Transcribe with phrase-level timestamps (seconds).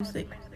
[0.00, 0.55] music.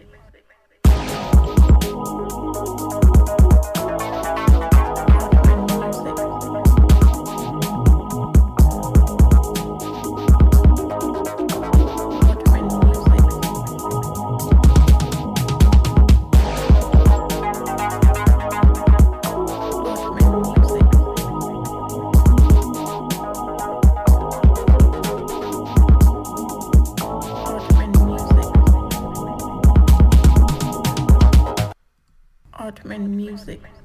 [33.01, 33.80] Artman Music.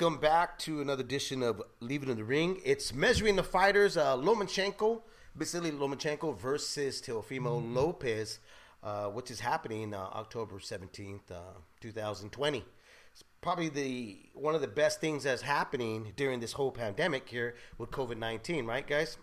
[0.00, 2.58] Welcome back to another edition of Leave it in the Ring.
[2.64, 5.02] It's measuring the fighters, uh, Lomachenko,
[5.34, 8.38] Vasily Lomachenko versus Teofimo Lopez,
[8.82, 11.34] uh, which is happening uh, October 17th, uh,
[11.82, 12.64] 2020.
[13.12, 17.56] It's probably the one of the best things that's happening during this whole pandemic here
[17.76, 19.18] with COVID-19, right, guys?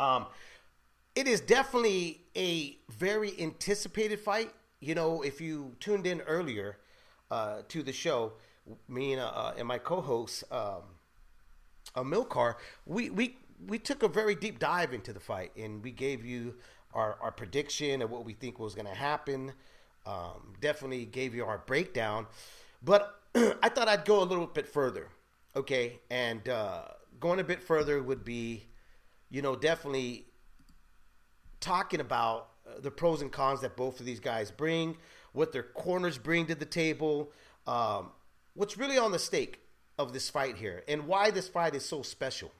[0.00, 0.26] Um,
[1.14, 4.52] it is definitely a very anticipated fight.
[4.80, 6.78] You know, if you tuned in earlier
[7.30, 8.32] uh, to the show,
[8.88, 10.82] me and, uh, and my co-host, um,
[11.94, 12.52] uh,
[12.84, 13.36] we, we
[13.66, 16.54] we took a very deep dive into the fight, and we gave you
[16.92, 19.52] our, our prediction of what we think was going to happen.
[20.04, 22.26] Um, definitely gave you our breakdown,
[22.82, 25.08] but I thought I'd go a little bit further.
[25.54, 26.82] Okay, and uh,
[27.18, 28.66] going a bit further would be,
[29.30, 30.26] you know, definitely
[31.60, 34.96] talking about uh, the pros and cons that both of these guys bring,
[35.32, 37.32] what their corners bring to the table,
[37.66, 38.10] um,
[38.56, 39.60] what's really on the stake
[39.98, 42.50] of this fight here, and why this fight is so special.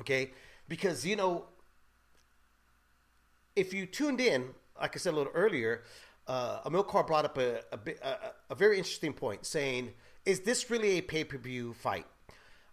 [0.00, 0.30] Okay,
[0.68, 1.46] because you know,
[3.56, 4.50] if you tuned in,
[4.80, 5.82] like I said a little earlier,
[6.26, 8.16] uh, Amilcar brought up a, a,
[8.50, 9.92] a, very interesting point, saying,
[10.24, 12.06] "Is this really a pay per view fight?"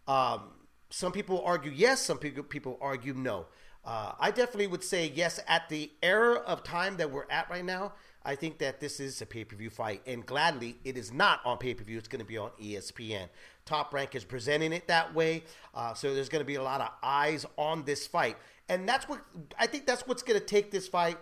[0.08, 0.52] Um,
[0.90, 3.48] some people argue yes, some people people argue no.
[3.84, 5.40] Uh, I definitely would say yes.
[5.48, 7.94] At the era of time that we're at right now,
[8.26, 11.42] I think that this is a pay per view fight, and gladly, it is not
[11.46, 11.98] on pay per view.
[12.00, 13.30] It's going to be on ESPN.
[13.66, 15.44] Top Rank is presenting it that way,
[15.76, 18.36] uh, so there's going to be a lot of eyes on this fight,
[18.68, 19.22] and that's what
[19.60, 19.86] I think.
[19.86, 21.18] That's what's going to take this fight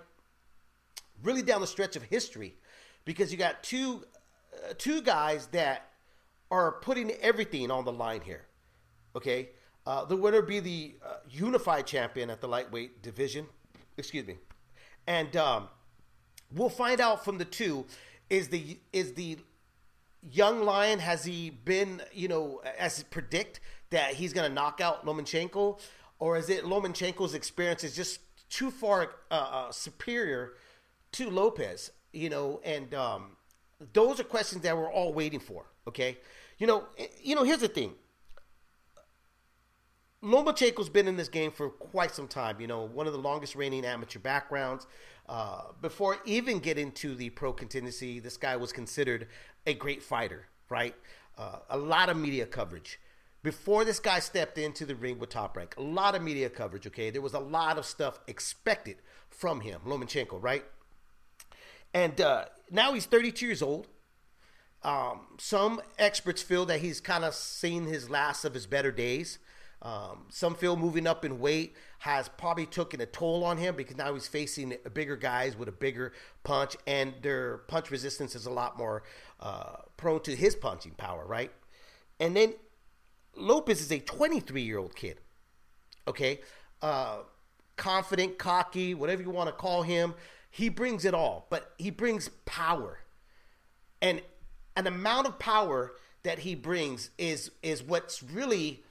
[1.22, 2.56] really down the stretch of history,
[3.03, 4.06] because you got two
[4.53, 5.90] uh, two guys that
[6.52, 8.46] are putting everything on the line here.
[9.13, 9.50] Okay,
[9.86, 13.46] uh, the winner be the uh, unified champion at the lightweight division.
[13.97, 14.38] Excuse me,
[15.06, 15.68] and um,
[16.53, 17.86] we'll find out from the two
[18.30, 19.38] is the is the
[20.31, 23.59] young lion has he been you know as predict
[23.90, 25.80] that he's going to knock out Lomachenko?
[26.19, 30.53] Or is it Lomachenko's experience is just too far uh, uh, superior
[31.13, 32.62] to Lopez you know?
[32.63, 33.38] And um,
[33.94, 36.18] those are questions that we're all waiting for okay?
[36.58, 37.94] You know eh, you know here's the thing
[40.24, 42.62] Lomachenko's been in this game for quite some time.
[42.62, 44.88] You know, one of the longest reigning amateur backgrounds.
[45.28, 49.28] Uh, before even getting to the pro contingency, this guy was considered
[49.66, 50.96] a great fighter, right?
[51.38, 53.00] Uh, a lot of media coverage.
[53.42, 56.88] Before this guy stepped into the ring with Top Rank, a lot of media coverage,
[56.88, 57.10] okay?
[57.10, 58.98] There was a lot of stuff expected
[59.30, 60.64] from him, Lomachenko, right?
[61.94, 63.88] And uh, now he's 32 years old.
[64.82, 69.40] Um, some experts feel that he's kind of seen his last of his better days.
[69.84, 73.98] Um, some feel moving up in weight has probably taken a toll on him because
[73.98, 76.14] now he's facing bigger guys with a bigger
[76.44, 79.04] punch, and their punch resistance is a lot more
[79.42, 81.52] uh, prone to his punching power, right?
[82.20, 82.54] And then
[83.36, 85.20] Lopez is a 23 year old kid,
[86.08, 86.40] okay?
[86.82, 87.20] Uh,
[87.76, 90.16] confident, cocky, whatever you want to call him.
[90.50, 93.00] He brings it all, but he brings power
[94.04, 94.22] and
[94.75, 95.94] an amount of power
[96.24, 98.82] that he brings is is what's really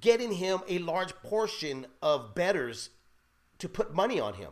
[0.00, 2.90] getting him a large portion of betters
[3.58, 4.50] to put money on him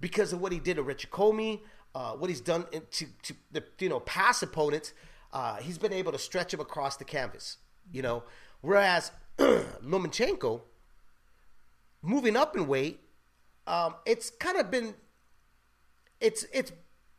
[0.00, 1.60] because of what he did to Richard Commey,
[1.94, 4.92] uh, what he's done to, to the you know past opponents.
[5.32, 7.58] Uh, he's been able to stretch him across the canvas,
[7.92, 8.22] you know.
[8.60, 10.62] Whereas Lomachenko,
[12.02, 13.00] moving up in weight,
[13.66, 14.94] um, it's kind of been
[16.20, 16.72] it's it's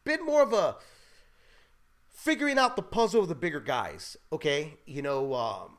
[0.03, 0.77] been more of a
[2.09, 4.17] figuring out the puzzle of the bigger guys.
[4.31, 5.77] Okay, you know, um,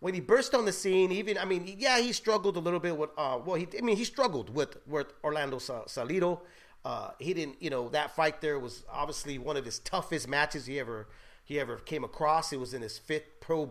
[0.00, 2.96] when he burst on the scene, even I mean, yeah, he struggled a little bit
[2.96, 3.10] with.
[3.16, 6.40] Uh, well, he I mean, he struggled with with Orlando Salido.
[6.84, 10.66] Uh, he didn't, you know, that fight there was obviously one of his toughest matches
[10.66, 11.08] he ever
[11.44, 12.52] he ever came across.
[12.52, 13.70] It was in his fifth pro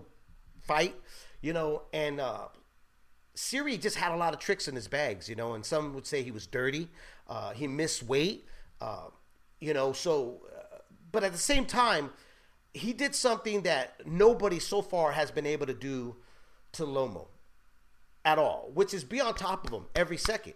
[0.61, 0.95] fight,
[1.41, 2.49] you know, and uh,
[3.33, 6.05] Siri just had a lot of tricks in his bags, you know, and some would
[6.05, 6.89] say he was dirty.
[7.27, 8.45] Uh, he missed weight,
[8.81, 9.05] uh,
[9.59, 10.77] you know, so, uh,
[11.11, 12.11] but at the same time,
[12.73, 16.15] he did something that nobody so far has been able to do
[16.73, 17.27] to Lomo
[18.23, 20.53] at all, which is be on top of him every second.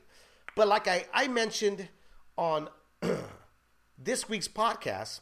[0.55, 1.87] But like I, I mentioned
[2.37, 2.69] on
[3.97, 5.21] this week's podcast,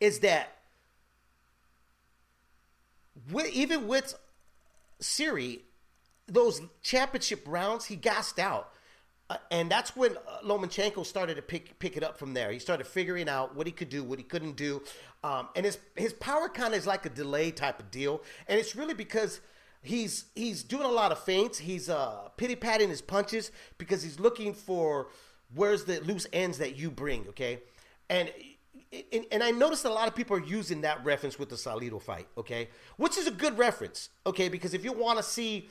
[0.00, 0.58] is that
[3.30, 4.14] with, even with
[5.00, 5.62] Siri,
[6.26, 8.73] those championship rounds, he gassed out.
[9.50, 12.50] And that's when uh, Lomachenko started to pick pick it up from there.
[12.50, 14.82] He started figuring out what he could do, what he couldn't do,
[15.22, 18.22] um, and his his power kind of is like a delay type of deal.
[18.48, 19.40] And it's really because
[19.82, 21.58] he's he's doing a lot of feints.
[21.58, 25.08] He's uh, pity patting his punches because he's looking for
[25.54, 27.26] where's the loose ends that you bring.
[27.28, 27.60] Okay,
[28.10, 28.30] and
[29.12, 32.00] and, and I noticed a lot of people are using that reference with the Salido
[32.00, 32.68] fight, okay?
[32.96, 34.48] Which is a good reference, okay?
[34.48, 35.68] Because if you want to see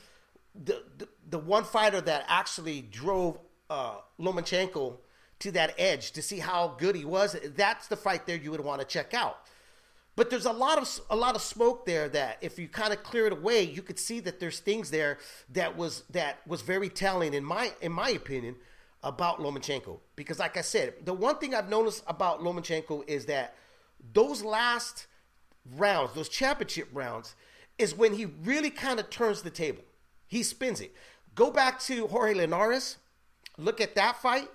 [0.56, 3.40] the, the, the one fighter that actually drove
[3.74, 4.98] uh, Lomachenko
[5.40, 8.62] to that edge to see how good he was, that's the fight there you would
[8.62, 9.40] want to check out.
[10.16, 13.02] But there's a lot of a lot of smoke there that if you kind of
[13.02, 15.18] clear it away, you could see that there's things there
[15.52, 18.56] that was that was very telling in my in my opinion
[19.02, 20.00] about Lomachenko.
[20.16, 23.56] Because like I said, the one thing I've noticed about Lomachenko is that
[24.14, 25.08] those last
[25.76, 27.34] rounds, those championship rounds,
[27.80, 29.84] is when he really kind of turns the table.
[30.28, 30.94] He spins it.
[31.34, 32.98] Go back to Jorge Linares,
[33.58, 34.50] look at that fight,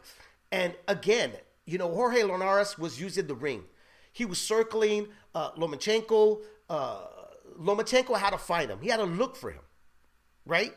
[0.50, 1.32] and again,
[1.66, 3.64] you know, Jorge Linares was using the ring.
[4.12, 6.40] He was circling uh, Lomachenko.
[6.68, 7.00] Uh,
[7.58, 8.80] Lomachenko had to find him.
[8.80, 9.62] He had to look for him,
[10.46, 10.74] right?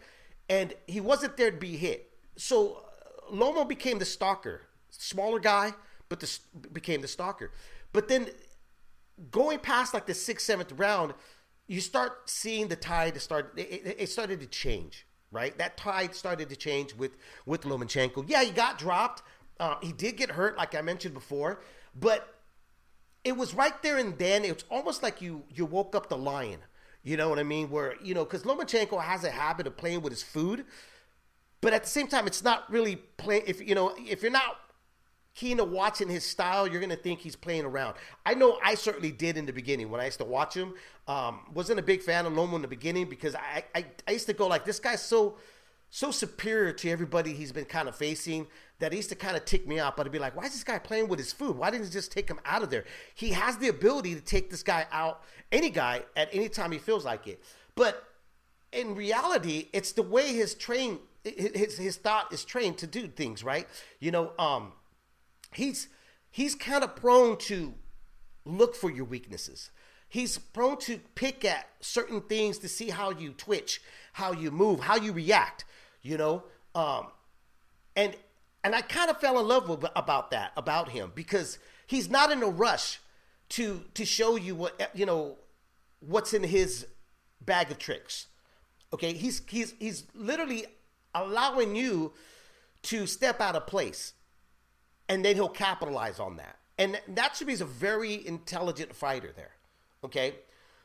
[0.50, 2.12] And he wasn't there to be hit.
[2.36, 2.84] So
[3.30, 5.74] uh, Lomo became the stalker, smaller guy,
[6.10, 6.40] but the,
[6.74, 7.52] became the stalker.
[7.94, 8.28] But then
[9.30, 11.14] going past like the sixth, seventh round,
[11.68, 13.54] you start seeing the tide start.
[13.56, 15.58] It, it started to change, right?
[15.58, 17.12] That tide started to change with
[17.46, 18.26] with Lomachenko.
[18.28, 19.24] Yeah, he got dropped.
[19.60, 21.62] Uh, he did get hurt, like I mentioned before,
[22.00, 22.36] but
[23.24, 24.44] it was right there and then.
[24.44, 26.60] It's almost like you you woke up the lion.
[27.04, 27.70] You know what I mean?
[27.70, 30.66] Where you know, because Lomachenko has a habit of playing with his food,
[31.62, 33.44] but at the same time, it's not really playing.
[33.48, 34.58] If you know, if you're not
[35.36, 37.96] keen to watching his style, you're gonna think he's playing around.
[38.26, 40.74] I know I certainly did in the beginning when I used to watch him.
[41.08, 44.28] Um, wasn't a big fan of Lomo in the beginning because I, I I used
[44.28, 45.38] to go like this guy's so
[45.90, 48.48] so superior to everybody he's been kind of facing
[48.80, 49.96] that he used to kind of tick me off.
[49.96, 51.58] But I'd be like, why is this guy playing with his food?
[51.58, 52.86] Why didn't he just take him out of there?
[53.14, 56.78] He has the ability to take this guy out, any guy, at any time he
[56.78, 57.44] feels like it.
[57.76, 58.04] But
[58.72, 63.44] in reality, it's the way his train his his thought is trained to do things,
[63.44, 63.68] right?
[64.00, 64.72] You know, um,
[65.54, 65.88] he's
[66.30, 67.74] he's kind of prone to
[68.46, 69.72] look for your weaknesses.
[70.08, 73.82] He's prone to pick at certain things to see how you twitch,
[74.14, 75.64] how you move, how you react.
[76.02, 76.44] You know,
[76.76, 77.08] um,
[77.96, 78.16] and
[78.64, 82.32] and I kind of fell in love with about that about him because he's not
[82.32, 83.00] in a rush
[83.50, 85.38] to to show you what you know
[86.00, 86.88] what's in his
[87.40, 88.28] bag of tricks.
[88.94, 90.66] Okay, he's he's he's literally
[91.14, 92.14] allowing you
[92.84, 94.14] to step out of place,
[95.12, 96.58] and then he'll capitalize on that.
[96.78, 99.52] And that should be a very intelligent fighter there.
[100.04, 100.36] Okay,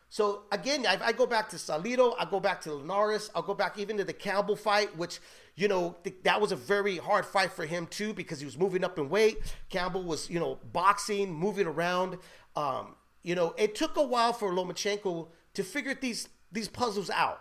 [0.08, 3.54] so again, I, I go back to Salido, I go back to Linares, I'll go
[3.54, 5.20] back even to the Campbell fight, which
[5.54, 8.58] you know th- that was a very hard fight for him too because he was
[8.58, 9.38] moving up in weight.
[9.70, 12.18] Campbell was you know boxing, moving around.
[12.56, 17.40] Um, you know, it took a while for Lomachenko to figure these these puzzles out.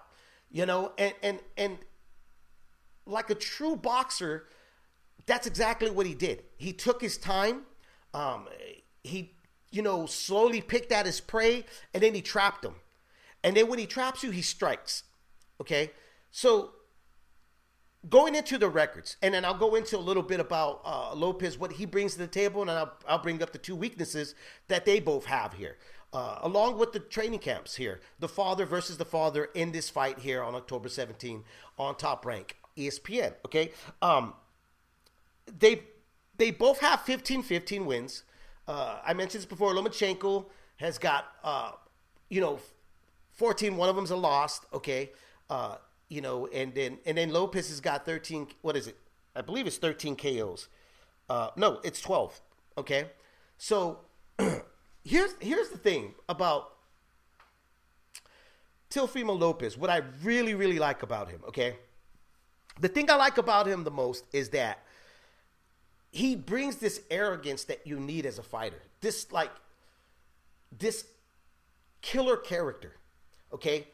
[0.52, 1.78] You know, and and and
[3.06, 4.46] like a true boxer,
[5.26, 6.44] that's exactly what he did.
[6.58, 7.64] He took his time.
[8.14, 8.48] Um,
[9.04, 9.36] he
[9.76, 12.76] you know, slowly picked at his prey, and then he trapped him.
[13.44, 15.04] And then when he traps you, he strikes.
[15.60, 15.92] Okay?
[16.32, 16.72] So
[18.08, 21.58] going into the records, and then I'll go into a little bit about uh, Lopez,
[21.58, 24.34] what he brings to the table, and I'll, I'll bring up the two weaknesses
[24.70, 25.78] that they both have here.
[26.14, 30.20] Uh, along with the training camps here, the father versus the father in this fight
[30.20, 31.44] here on October 17
[31.78, 33.34] on Top Rank, ESPN.
[33.46, 34.34] Okay, um,
[35.46, 35.84] they
[36.38, 38.24] they both have 15-15 wins.
[38.68, 39.74] Uh, I mentioned this before.
[39.74, 40.46] Lomachenko
[40.78, 41.72] has got, uh,
[42.30, 42.60] you know,
[43.34, 43.78] 14.
[43.78, 44.66] One of them's a lost.
[44.74, 45.12] Okay,
[45.50, 45.76] uh,
[46.10, 48.48] you know, and then and then Lopez has got 13.
[48.62, 48.98] What is it?
[49.36, 50.68] I believe it's 13 KOs.
[51.30, 52.42] Uh, no, it's 12.
[52.78, 53.06] Okay,
[53.58, 54.00] so
[55.04, 56.76] here's here's the thing about
[58.96, 61.76] Teofimo Lopez, what I really, really like about him, okay?
[62.80, 64.84] The thing I like about him the most is that
[66.16, 68.82] he brings this arrogance that you need as a fighter.
[69.02, 69.52] This, like,
[70.72, 71.06] this
[72.02, 72.94] killer character,
[73.52, 73.88] okay?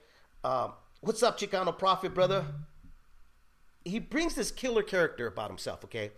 [0.44, 2.46] Um, what's up, Chicano Prophet, brother?
[3.84, 6.12] He brings this killer character about himself, okay?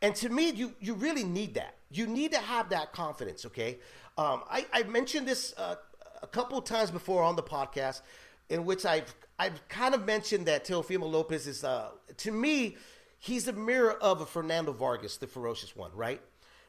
[0.00, 1.74] And to me, you you really need that.
[1.90, 3.80] You need to have that confidence, okay?
[4.16, 5.76] Um, I, I mentioned this uh,
[6.22, 8.00] a couple times before on the podcast,
[8.48, 12.76] in which I've I've kind of mentioned that Teofimo Lopez is, uh, to me,
[13.24, 16.20] he's a mirror of a Fernando Vargas, the ferocious one, right?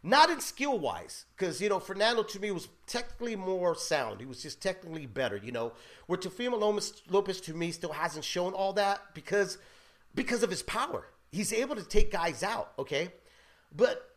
[0.02, 4.22] Not in skill wise, because you know Fernando to me was technically more sound.
[4.22, 5.74] He was just technically better, you know.
[6.06, 9.58] Where Teofimo Lopez, Lopez to me still hasn't shown all that because
[10.14, 11.08] because of his power.
[11.32, 13.12] He's able to take guys out, okay?
[13.76, 14.08] But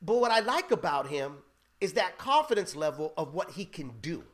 [0.00, 1.38] but what I like about him
[1.80, 4.24] is that confidence level of what he can do.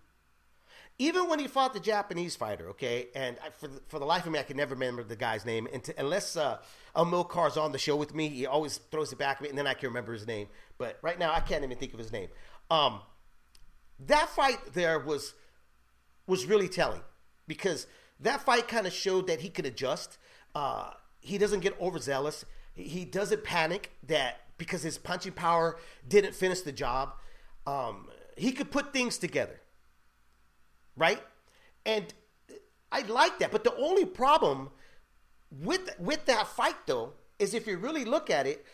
[1.08, 4.24] Even when he fought the Japanese fighter, okay, and I, for the, for the life
[4.26, 6.58] of me, I can never remember the guy's name, and to, unless uh,
[6.94, 9.66] Amilcar's on the show with me, he always throws it back at me, and then
[9.66, 10.46] I can remember his name.
[10.78, 12.28] But right now, I can't even think of his name.
[12.70, 13.00] Um,
[14.06, 15.34] that fight there was
[16.28, 17.02] was really telling
[17.48, 17.86] because
[18.20, 20.18] that fight kind of showed that he could adjust.
[20.54, 20.90] Uh,
[21.20, 22.44] he doesn't get overzealous.
[22.74, 27.14] He- He doesn't panic that because his punching power didn't finish the job.
[27.66, 29.58] Um, he could put things together,
[30.96, 31.20] right?
[31.86, 32.12] And
[32.90, 33.50] I like that.
[33.50, 34.70] But the only problem
[35.60, 38.64] with with that fight though is if you really look at it,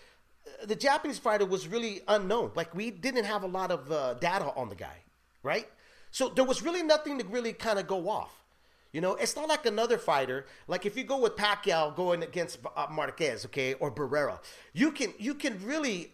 [0.65, 2.53] the Japanese fighter was really unknown.
[2.55, 4.99] Like we didn't have a lot of uh, data on the guy,
[5.43, 5.69] right?
[6.11, 8.45] So there was really nothing to really kind of go off.
[8.93, 10.47] You know, it's not like another fighter.
[10.67, 14.39] Like if you go with Pacquiao going against uh, Marquez, okay, or Barrera,
[14.73, 16.13] you can you can really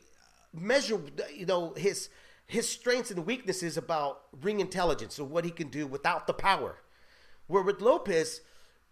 [0.52, 1.00] measure,
[1.34, 2.08] you know, his
[2.46, 6.76] his strengths and weaknesses about ring intelligence or what he can do without the power.
[7.46, 8.40] Where with Lopez,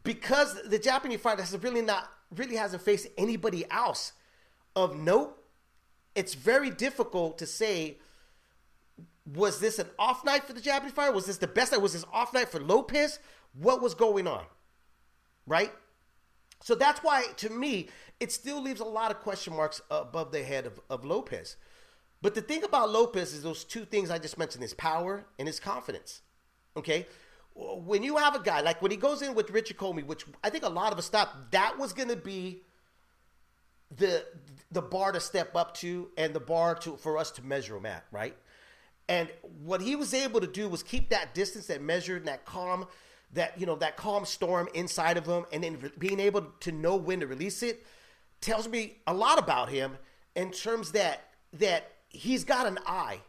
[0.03, 4.13] because the Japanese fighter has really not really hasn't faced anybody else
[4.75, 5.37] of note,
[6.15, 7.99] it's very difficult to say
[9.25, 11.13] was this an off night for the Japanese fighter?
[11.13, 11.81] Was this the best night?
[11.81, 13.21] Was this off night for Lopez?
[13.55, 14.45] What was going on?
[15.47, 15.71] Right?
[16.63, 17.89] So that's why, to me,
[18.21, 21.57] it still leaves a lot of question marks above the head of, of Lopez.
[22.23, 25.49] But the thing about Lopez is those two things I just mentioned his power and
[25.49, 26.23] his confidence.
[26.77, 27.07] Okay?
[27.55, 30.49] When you have a guy, like when he goes in with Richard Commey, which I
[30.49, 32.63] think a lot of us thought that was going to be
[33.95, 34.25] the
[34.71, 37.85] the bar to step up to and the bar to for us to measure him
[37.85, 38.35] at, right?
[39.09, 39.29] And
[39.63, 42.87] what he was able to do was keep that distance, that measured, that calm,
[43.35, 46.73] that you know, that calm storm inside of him, and then re- being able to
[46.73, 47.85] know when to release it
[48.41, 49.99] tells me a lot about him
[50.35, 53.21] in terms that that he's got an eye,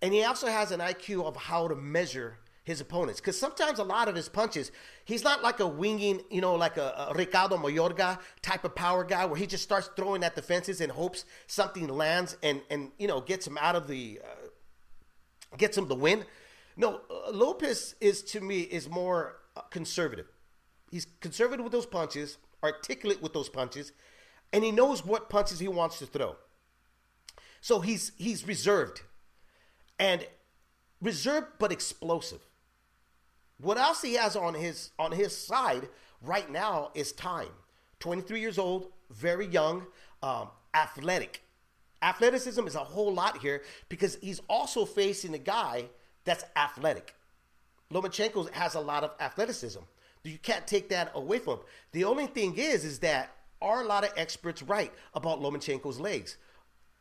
[0.00, 3.20] and he also has an IQ of how to measure his opponents.
[3.20, 4.70] Because sometimes a lot of his punches,
[5.04, 9.04] he's not like a winging, you know, like a, a Ricardo Mayorga type of power
[9.04, 12.92] guy where he just starts throwing at the fences and hopes something lands and and
[12.98, 16.24] you know gets him out of the uh, gets him the win.
[16.76, 20.26] No, uh, Lopez is to me is more uh, conservative.
[20.90, 23.92] He's conservative with those punches, articulate with those punches,
[24.52, 26.36] and he knows what punches he wants to throw.
[27.62, 29.02] So he's he's reserved,
[29.98, 30.26] and
[31.00, 32.40] reserved but explosive.
[33.58, 35.88] What else he has on his on his side
[36.20, 37.48] right now is time.
[38.00, 39.86] 23 years old, very young,
[40.24, 41.44] um, athletic.
[42.02, 45.84] Athleticism is a whole lot here because he's also facing a guy
[46.24, 47.14] that's athletic.
[47.92, 49.78] Lomachenko has a lot of athleticism.
[50.24, 51.64] You can't take that away from him.
[51.92, 56.38] The only thing is, is that are a lot of experts right about Lomachenko's legs?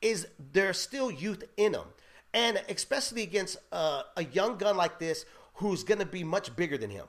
[0.01, 1.85] Is there still youth in him?
[2.33, 6.77] And especially against uh, a young gun like this who's going to be much bigger
[6.77, 7.05] than him.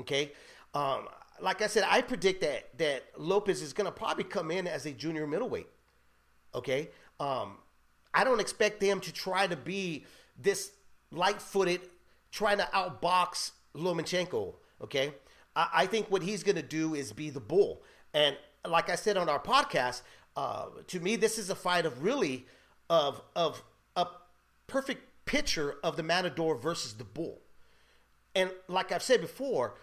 [0.00, 0.32] Okay?
[0.74, 1.08] Um,
[1.40, 4.86] like I said, I predict that, that Lopez is going to probably come in as
[4.86, 5.68] a junior middleweight.
[6.54, 6.90] Okay?
[7.18, 7.56] Um,
[8.12, 10.04] I don't expect them to try to be
[10.38, 10.72] this
[11.12, 11.80] light footed,
[12.30, 14.54] trying to outbox Lomachenko.
[14.82, 15.14] Okay?
[15.56, 17.82] I, I think what he's going to do is be the bull.
[18.12, 18.36] And
[18.66, 20.02] like I said on our podcast,
[20.36, 22.46] uh, to me, this is a fight of really
[22.88, 23.62] of of
[23.96, 24.06] a
[24.66, 27.40] perfect picture of the Matador versus the bull.
[28.34, 29.74] And like I've said before,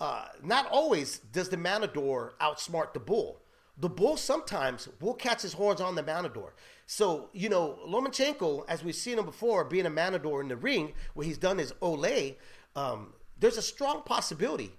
[0.00, 3.40] uh, not always does the Matador outsmart the bull.
[3.78, 6.54] The bull sometimes will catch his horns on the Matador.
[6.86, 10.92] So, you know, Lomachenko, as we've seen him before, being a Matador in the ring,
[11.14, 12.36] where he's done his Olé,
[12.76, 14.72] um, there's a strong possibility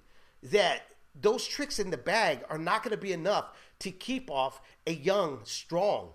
[0.44, 0.84] that
[1.20, 3.52] those tricks in the bag are not going to be enough
[3.84, 6.14] to keep off a young, strong,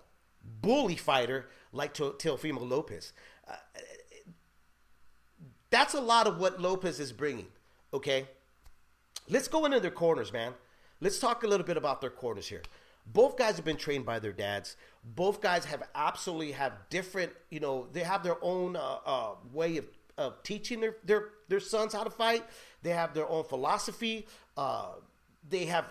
[0.61, 3.13] bully fighter like Te- Teofimo Lopez.
[3.47, 3.53] Uh,
[5.69, 7.47] that's a lot of what Lopez is bringing.
[7.93, 8.27] Okay,
[9.29, 10.53] let's go into their corners, man.
[10.99, 12.63] Let's talk a little bit about their corners here.
[13.05, 14.75] Both guys have been trained by their dads.
[15.03, 19.77] Both guys have absolutely have different, you know, they have their own uh, uh, way
[19.77, 19.85] of,
[20.17, 22.43] of teaching their, their their sons how to fight.
[22.83, 24.27] They have their own philosophy.
[24.55, 24.89] Uh,
[25.47, 25.85] they have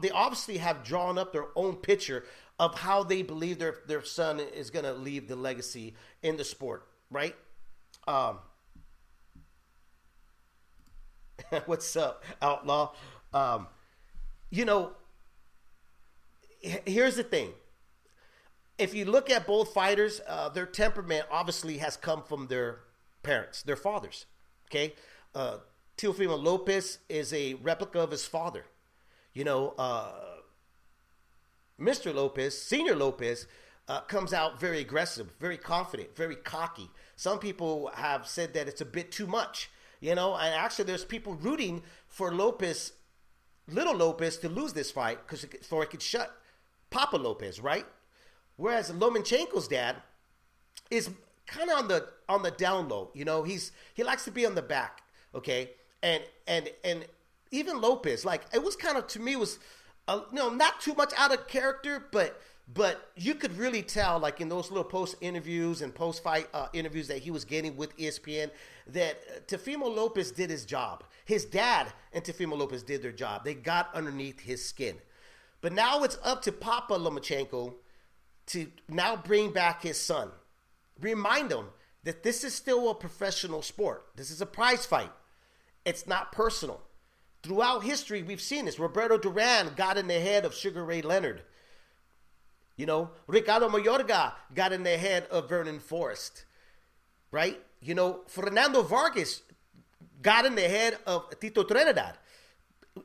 [0.00, 2.24] they obviously have drawn up their own picture
[2.58, 6.44] of how they believe their their son is going to leave the legacy in the
[6.44, 7.36] sport, right?
[8.06, 8.38] Um,
[11.66, 12.92] what's up, outlaw?
[13.32, 13.68] Um,
[14.50, 14.92] you know,
[16.60, 17.52] here's the thing.
[18.78, 22.80] If you look at both fighters, uh, their temperament obviously has come from their
[23.22, 24.26] parents, their fathers.
[24.70, 24.94] Okay,
[25.34, 25.58] uh,
[25.96, 28.64] Teofimo Lopez is a replica of his father.
[29.38, 30.10] You know, uh,
[31.80, 32.12] Mr.
[32.12, 33.46] Lopez, Senior Lopez,
[33.86, 36.90] uh, comes out very aggressive, very confident, very cocky.
[37.14, 41.04] Some people have said that it's a bit too much, you know, and actually there's
[41.04, 42.94] people rooting for Lopez,
[43.68, 46.36] little Lopez, to lose this fight because for it could shut
[46.90, 47.86] Papa Lopez, right?
[48.56, 49.98] Whereas Lomachenko's dad
[50.90, 51.10] is
[51.46, 53.44] kind of on the on the down low, you know.
[53.44, 55.02] He's he likes to be on the back,
[55.32, 55.70] okay,
[56.02, 57.06] and and and
[57.50, 59.58] even Lopez, like it was kind of to me was,
[60.06, 62.40] uh, you know, not too much out of character, but
[62.72, 66.66] but you could really tell, like in those little post interviews and post fight uh,
[66.74, 68.50] interviews that he was getting with ESPN,
[68.88, 71.04] that uh, Teofimo Lopez did his job.
[71.24, 73.44] His dad and Teofimo Lopez did their job.
[73.44, 74.96] They got underneath his skin.
[75.60, 77.74] But now it's up to Papa Lomachenko
[78.48, 80.30] to now bring back his son.
[81.00, 81.66] Remind him
[82.04, 84.06] that this is still a professional sport.
[84.16, 85.12] This is a prize fight.
[85.84, 86.82] It's not personal.
[87.48, 88.78] Throughout history, we've seen this.
[88.78, 91.40] Roberto Duran got in the head of Sugar Ray Leonard.
[92.76, 96.44] You know, Ricardo Mayorga got in the head of Vernon Forrest.
[97.30, 97.58] Right?
[97.80, 99.40] You know, Fernando Vargas
[100.20, 102.18] got in the head of Tito Trinidad.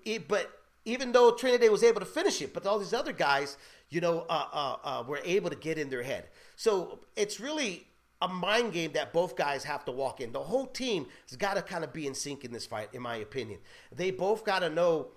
[0.03, 0.51] It- but
[0.83, 3.55] even though Trinidad was able to finish it, but all these other guys,
[3.89, 6.27] you know, uh, uh, uh, were able to get in their head.
[6.57, 7.87] So it's really
[8.23, 10.31] a mind game that both guys have to walk in.
[10.31, 13.01] The whole team has got to kind of be in sync in this fight, in
[13.01, 13.59] my opinion.
[13.93, 15.09] They both got to know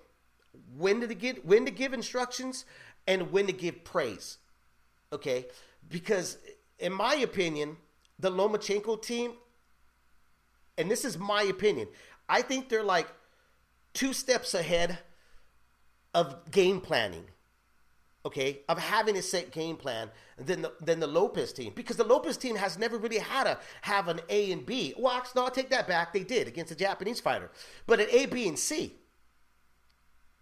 [0.77, 2.65] when to give when to give instructions
[3.07, 4.37] and when to give praise.
[5.13, 5.45] Okay,
[5.89, 6.37] because
[6.79, 7.77] in my opinion,
[8.19, 9.31] the Lomachenko team,
[10.77, 11.87] and this is my opinion,
[12.27, 13.07] I think they're like
[13.93, 14.99] two steps ahead
[16.13, 17.23] of game planning.
[18.27, 21.71] Okay, of having a set game plan than the, than the Lopez team.
[21.75, 24.93] Because the Lopez team has never really had a have an A and B.
[24.97, 26.13] Well, actually, no, I'll take that back.
[26.13, 27.49] They did against a Japanese fighter,
[27.85, 28.93] but an A, B, and C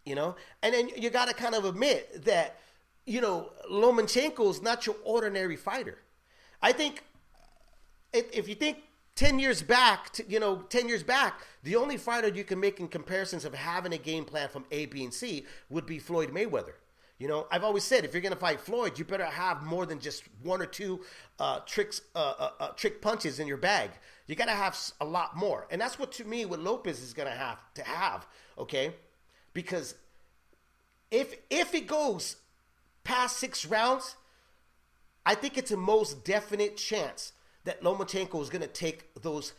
[0.05, 0.35] you know?
[0.61, 2.59] And then you got to kind of admit that
[3.05, 5.97] you know lomachenko is not your ordinary fighter.
[6.61, 7.03] I think
[8.13, 8.77] if, if you think
[9.15, 12.79] 10 years back to, you know 10 years back the only fighter you can make
[12.79, 16.33] in comparisons of having a game plan from a b and c would be floyd
[16.33, 16.73] mayweather
[17.17, 19.85] you know i've always said if you're going to fight floyd you better have more
[19.85, 21.01] than just one or two
[21.39, 23.89] uh, tricks uh, uh, uh, trick punches in your bag
[24.27, 27.13] you got to have a lot more and that's what to me what lopez is
[27.13, 28.93] going to have to have okay
[29.53, 29.95] because
[31.11, 32.35] if if it goes
[33.05, 34.17] past six rounds,
[35.25, 37.31] I think it's a most definite chance
[37.63, 39.53] that Lomachenko is going to take those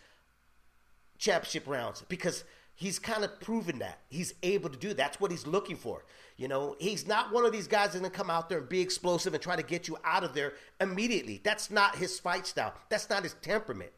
[1.18, 4.88] championship rounds because he's kind of proven that he's able to do.
[4.88, 4.98] that.
[4.98, 6.04] That's what he's looking for.
[6.36, 8.80] You know, he's not one of these guys that's to come out there and be
[8.80, 11.40] explosive and try to get you out of there immediately.
[11.42, 12.74] That's not his fight style.
[12.90, 13.92] That's not his temperament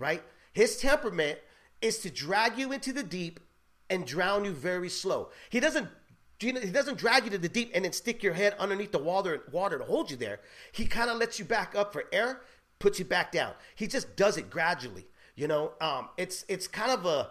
[0.00, 0.22] right?
[0.52, 1.38] His temperament
[1.80, 3.38] is to drag you into the deep
[3.88, 5.28] and drown you very slow.
[5.50, 5.88] He doesn't
[6.38, 9.42] he doesn't drag you to the deep and then stick your head underneath the water
[9.52, 10.40] water to hold you there.
[10.72, 12.40] He kind of lets you back up for air,
[12.78, 13.52] puts you back down.
[13.76, 15.06] He just does it gradually.
[15.36, 17.28] You know, um, it's it's kind of a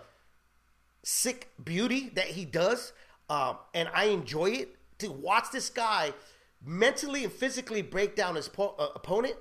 [1.04, 2.94] sick beauty that he does,
[3.30, 6.14] um, and I enjoy it to watch this guy
[6.66, 9.36] mentally and physically break down his po- uh, opponent.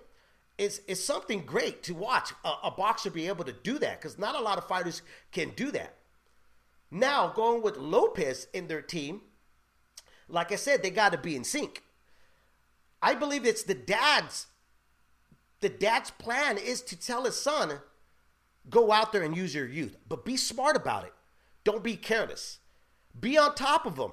[0.56, 4.18] Is is something great to watch a, a boxer be able to do that because
[4.18, 5.94] not a lot of fighters can do that.
[6.90, 9.20] Now going with Lopez in their team,
[10.28, 11.84] like I said, they got to be in sync.
[13.00, 14.46] I believe it's the dad's
[15.60, 17.80] the dad's plan is to tell his son,
[18.68, 21.12] go out there and use your youth, but be smart about it.
[21.64, 22.58] Don't be careless.
[23.20, 24.12] Be on top of them,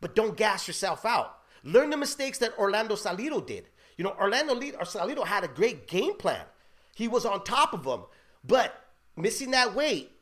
[0.00, 1.38] but don't gas yourself out.
[1.64, 3.68] Learn the mistakes that Orlando Salido did.
[3.96, 6.44] You know, Orlando or Salido had a great game plan.
[6.94, 8.04] He was on top of them,
[8.44, 8.74] but
[9.16, 10.12] missing that weight,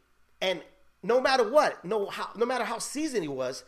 [0.41, 0.63] and
[1.03, 3.65] no matter what, no how, no matter how seasoned he was,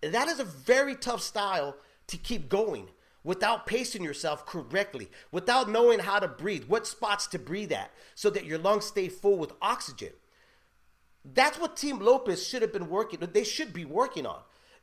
[0.00, 1.76] that is a very tough style
[2.08, 2.88] to keep going
[3.24, 8.28] without pacing yourself correctly, without knowing how to breathe, what spots to breathe at, so
[8.30, 10.12] that your lungs stay full with oxygen.
[11.24, 13.20] That's what Team Lopez should have been working.
[13.20, 14.40] They should be working on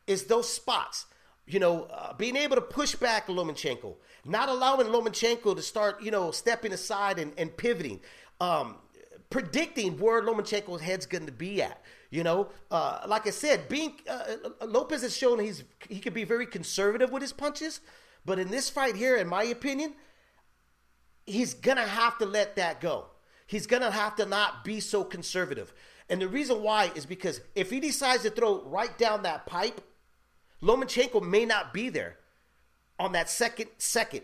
[0.08, 1.06] is those spots.
[1.46, 6.12] You know, uh, being able to push back Lomachenko, not allowing Lomachenko to start, you
[6.12, 8.02] know, stepping aside and, and pivoting,
[8.40, 8.76] um,
[9.32, 11.82] predicting where Lomachenko's head's going to be at.
[12.12, 16.14] You know, uh, like I said, being uh, uh, Lopez has shown he's he can
[16.14, 17.82] be very conservative with his punches,
[18.26, 19.94] but in this fight here, in my opinion,
[21.28, 23.06] he's gonna have to let that go.
[23.46, 25.72] He's gonna have to not be so conservative.
[26.10, 29.82] And the reason why is because if he decides to throw right down that pipe,
[30.62, 32.18] Lomachenko may not be there
[32.98, 34.22] on that second second.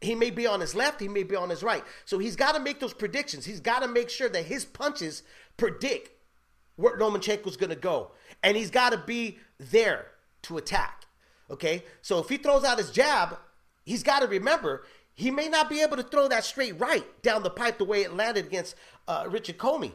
[0.00, 1.82] He may be on his left, he may be on his right.
[2.04, 3.46] So he's got to make those predictions.
[3.46, 5.22] He's got to make sure that his punches
[5.56, 6.10] predict
[6.76, 8.10] where Lomachenko's going to go.
[8.42, 10.08] And he's got to be there
[10.42, 11.04] to attack.
[11.50, 11.84] Okay?
[12.02, 13.38] So if he throws out his jab,
[13.86, 17.42] he's got to remember he may not be able to throw that straight right down
[17.42, 18.74] the pipe the way it landed against
[19.06, 19.92] uh, Richard Commey.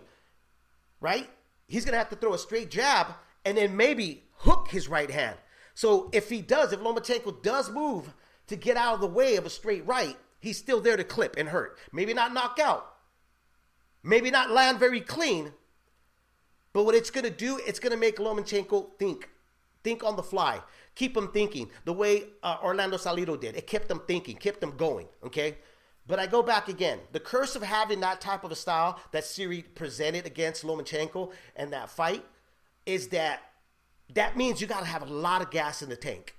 [1.01, 1.29] Right?
[1.67, 3.07] He's going to have to throw a straight jab
[3.45, 5.37] and then maybe hook his right hand.
[5.75, 8.13] So if he does, if Lomachenko does move
[8.47, 11.35] to get out of the way of a straight right, he's still there to clip
[11.37, 11.77] and hurt.
[11.93, 12.95] Maybe not knock out.
[14.03, 15.53] Maybe not land very clean.
[16.73, 19.29] But what it's going to do, it's going to make Lomachenko think.
[19.83, 20.61] Think on the fly.
[20.95, 23.55] Keep him thinking the way uh, Orlando Salido did.
[23.55, 25.07] It kept them thinking, kept them going.
[25.23, 25.57] Okay?
[26.09, 26.99] But I go back again.
[27.11, 31.71] The curse of having that type of a style that Siri presented against Lomachenko and
[31.71, 32.25] that fight
[32.87, 33.43] is that
[34.15, 36.35] that means you got to have a lot of gas in the tank.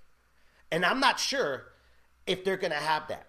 [0.72, 1.68] And I'm not sure
[2.26, 3.28] if they're going to have that.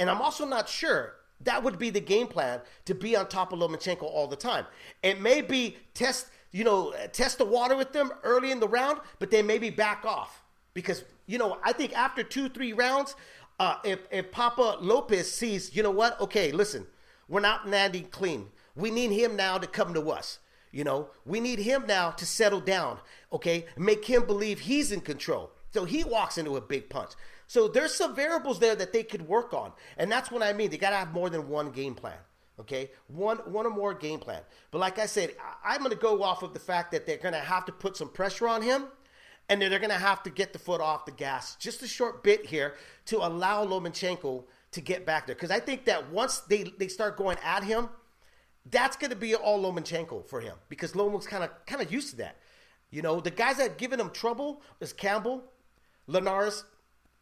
[0.00, 3.52] And I'm also not sure that would be the game plan to be on top
[3.52, 4.66] of Lomachenko all the time.
[5.04, 8.98] It may be test, you know, test the water with them early in the round,
[9.20, 10.42] but then maybe back off.
[10.74, 13.14] Because, you know, I think after two, three rounds,
[13.58, 16.86] uh, if, if Papa Lopez sees, you know what, okay, listen,
[17.28, 18.48] we're not landing clean.
[18.76, 20.38] We need him now to come to us.
[20.70, 22.98] You know, we need him now to settle down,
[23.32, 23.66] okay?
[23.76, 25.50] Make him believe he's in control.
[25.72, 27.12] So he walks into a big punch.
[27.46, 29.72] So there's some variables there that they could work on.
[29.96, 30.70] And that's what I mean.
[30.70, 32.18] They got to have more than one game plan.
[32.60, 32.90] Okay?
[33.06, 34.42] One one or more game plan.
[34.70, 37.16] But like I said, I- I'm going to go off of the fact that they're
[37.16, 38.88] going to have to put some pressure on him
[39.48, 41.88] and then they're going to have to get the foot off the gas just a
[41.88, 42.74] short bit here
[43.06, 45.34] to allow Lomachenko to get back there.
[45.34, 47.88] Because I think that once they, they start going at him,
[48.70, 52.10] that's going to be all Lomachenko for him because Loma's kind of kind of used
[52.10, 52.36] to that.
[52.90, 55.44] You know, the guys that have given him trouble is Campbell,
[56.06, 56.64] Linares,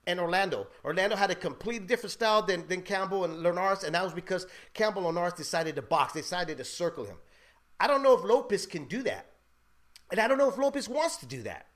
[0.07, 0.69] and Orlando.
[0.85, 4.47] Orlando had a completely different style than, than Campbell and Linares, and that was because
[4.75, 7.17] Campbell and Linares decided to box, they decided to circle him.
[7.81, 9.27] I don't know if Lopez can do that.
[10.11, 11.67] And I don't know if Lopez wants to do that.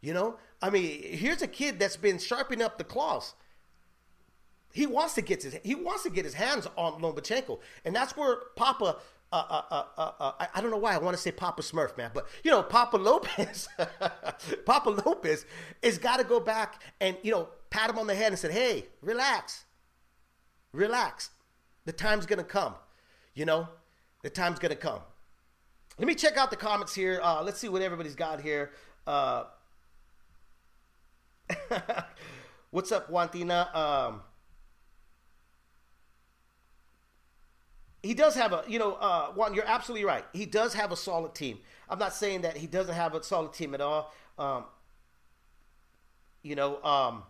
[0.00, 3.34] You know, I mean, here's a kid that's been sharpening up the claws.
[4.72, 8.16] He wants to get his he wants to get his hands on Lomachenko, and that's
[8.16, 8.96] where Papa.
[9.32, 11.62] Uh, uh, uh, uh, uh, I, I don't know why I want to say Papa
[11.62, 13.68] Smurf, man, but you know Papa Lopez,
[14.66, 15.46] Papa Lopez
[15.84, 18.50] has got to go back and you know pat him on the head and said,
[18.50, 19.64] "Hey, relax,
[20.72, 21.30] relax.
[21.84, 22.74] The time's gonna come.
[23.34, 23.68] You know,
[24.22, 25.00] the time's gonna come."
[25.98, 27.20] Let me check out the comments here.
[27.22, 28.72] Uh, let's see what everybody's got here.
[32.70, 33.74] What's up, Juantina?
[33.74, 34.22] Um,
[38.02, 40.24] he does have a, you know, uh, Juan, you're absolutely right.
[40.32, 41.58] He does have a solid team.
[41.88, 44.12] I'm not saying that he doesn't have a solid team at all.
[44.38, 44.64] Um,
[46.42, 47.24] you know, um,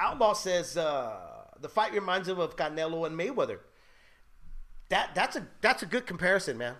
[0.00, 3.58] Outlaw says uh, the fight reminds him of Canelo and Mayweather.
[4.88, 6.74] That that's a that's a good comparison, man.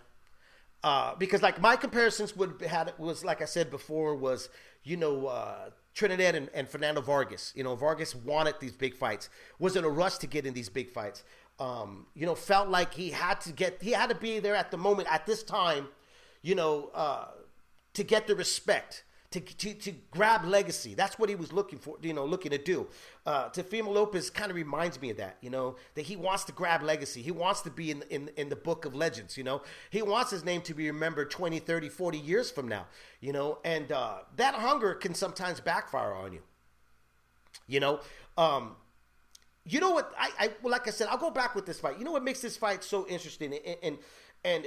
[0.84, 4.50] Uh, because like my comparisons would had was like I said before was
[4.82, 7.54] you know uh, Trinidad and, and Fernando Vargas.
[7.56, 10.68] You know Vargas wanted these big fights, was in a rush to get in these
[10.68, 11.24] big fights.
[11.58, 14.70] Um, you know felt like he had to get he had to be there at
[14.70, 15.88] the moment at this time,
[16.42, 17.28] you know uh,
[17.94, 19.04] to get the respect.
[19.34, 20.94] To, to, to grab legacy.
[20.94, 22.86] That's what he was looking for, you know, looking to do.
[23.26, 26.52] Uh, Teofimo Lopez kind of reminds me of that, you know, that he wants to
[26.52, 27.20] grab legacy.
[27.20, 29.62] He wants to be in, in, in the book of legends, you know.
[29.90, 32.86] He wants his name to be remembered 20, 30, 40 years from now,
[33.20, 36.42] you know, and uh, that hunger can sometimes backfire on you,
[37.66, 37.98] you know.
[38.38, 38.76] Um,
[39.66, 40.12] you know what?
[40.18, 41.98] I, I well, like I said, I'll go back with this fight.
[41.98, 43.98] You know what makes this fight so interesting, and and
[44.44, 44.66] and,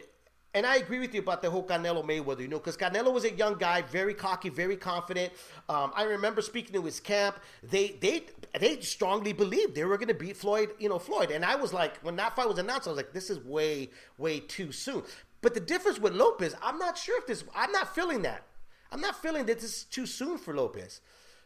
[0.54, 2.42] and I agree with you about the whole Canelo Mayweather.
[2.42, 5.34] You know, because Canelo was a young guy, very cocky, very confident.
[5.70, 7.40] Um, I remember speaking to his camp.
[7.62, 8.24] They they
[8.60, 10.72] they strongly believed they were going to beat Floyd.
[10.80, 11.32] You know, Floyd.
[11.32, 13.90] And I was like, when that fight was announced, I was like, this is way
[14.18, 15.04] way too soon.
[15.42, 17.44] But the difference with Lopez, I'm not sure if this.
[17.56, 18.44] I'm not feeling that.
[18.92, 21.02] I'm not feeling that this is too soon for Lopez.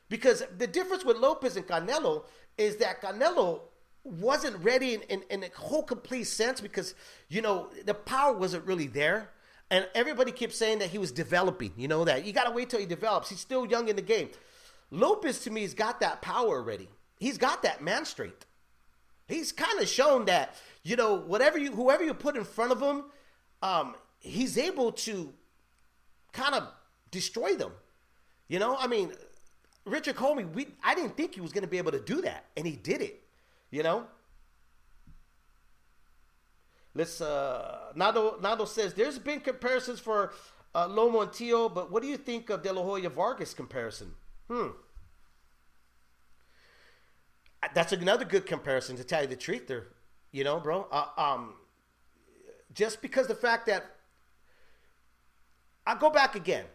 [0.10, 2.26] Because the difference with Lopez and Canelo
[2.58, 3.62] is that Canelo
[4.04, 6.96] wasn't ready in, in, in a whole complete sense because
[7.30, 9.30] you know the power wasn't really there.
[9.70, 11.72] And everybody kept saying that he was developing.
[11.78, 13.30] You know that you got to wait till he develops.
[13.30, 14.30] He's still young in the game.
[14.90, 16.90] Lopez to me has got that power already.
[17.20, 18.46] He's got that man strength.
[19.28, 22.82] He's kind of shown that you know whatever you whoever you put in front of
[22.82, 23.06] him,
[23.62, 25.32] um, he's able to
[26.34, 26.68] kind of
[27.12, 27.72] destroy them.
[28.48, 29.14] You know, I mean,
[29.86, 32.46] Richard Commey, we I didn't think he was going to be able to do that,
[32.58, 33.20] and he did it.
[33.71, 34.05] You know.
[36.93, 37.21] Let's.
[37.21, 40.34] Uh, Nado Nado says there's been comparisons for
[40.75, 44.13] uh, Lomo and Tio, but what do you think of De La Hoya Vargas comparison?
[44.49, 44.67] Hmm.
[47.73, 49.67] That's another good comparison to tell you the truth.
[49.67, 49.88] There,
[50.31, 50.88] you know, bro.
[50.91, 51.53] Uh, um,
[52.73, 53.86] just because the fact that
[55.88, 56.65] I go back again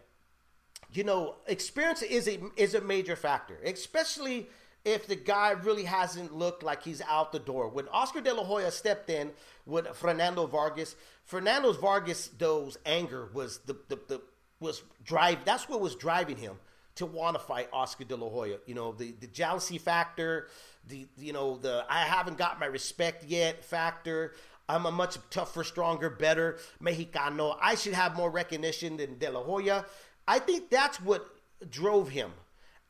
[0.91, 4.47] you know, experience is a is a major factor, especially
[4.87, 7.67] if the guy really hasn't looked like he's out the door.
[7.67, 9.31] When Oscar De La Hoya stepped in
[9.65, 10.95] with Fernando Vargas,
[11.25, 14.21] Fernando Vargas those anger was the, the, the
[14.61, 15.39] was drive.
[15.43, 16.55] That's what was driving him
[16.95, 18.59] to want to fight Oscar De La Hoya.
[18.65, 20.47] You know, the the jealousy factor,
[20.87, 24.35] the you know the I haven't got my respect yet factor.
[24.69, 27.57] I'm a much tougher, stronger, better Mexicano.
[27.61, 29.85] I should have more recognition than De La Hoya.
[30.27, 31.27] I think that's what
[31.69, 32.31] drove him,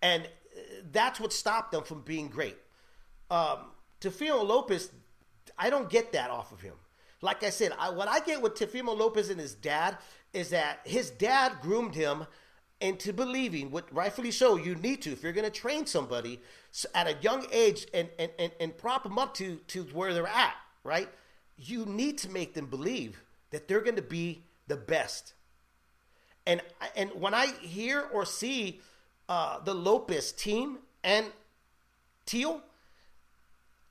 [0.03, 0.27] and
[0.91, 2.57] that's what stopped them from being great.
[3.29, 4.91] Um, Teofimo Lopez,
[5.57, 6.75] I don't get that off of him.
[7.21, 9.97] Like I said, I, what I get with Teofimo Lopez and his dad
[10.33, 12.27] is that his dad groomed him
[12.79, 16.39] into believing, what rightfully so, you need to if you're going to train somebody
[16.93, 20.27] at a young age and, and, and, and prop them up to, to where they're
[20.27, 21.09] at, right?
[21.57, 25.33] You need to make them believe that they're going to be the best
[26.47, 26.61] and
[26.95, 28.79] and when I hear or see
[29.29, 31.27] uh, the Lopez team and
[32.25, 32.61] Teal,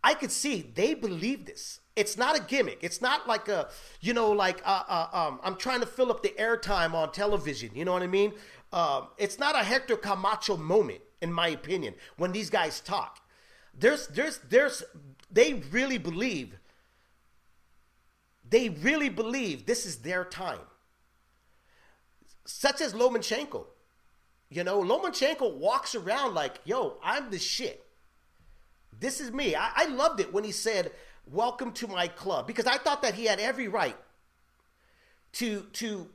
[0.03, 1.81] I could see they believe this.
[1.97, 2.79] It's not a gimmick.
[2.83, 3.69] It's not like a,
[4.01, 7.71] you know, like uh, uh, um, I'm trying to fill up the airtime on television.
[7.75, 8.35] You know what I mean?
[8.73, 13.21] Um, it's not a Hector Camacho moment, in my opinion, when these guys talk.
[13.79, 14.83] There's, there's, there's,
[15.31, 16.59] they really believe.
[18.49, 20.61] They really believe this is their time
[22.47, 23.67] such as Lomachenko.
[24.49, 27.85] You know, Lomachenko walks around like, yo, I'm the shit.
[28.99, 29.55] This is me.
[29.55, 30.93] I, I loved it when he said,
[31.29, 32.47] Welcome to my club.
[32.47, 33.97] Because I thought that he had every right
[35.33, 36.09] to to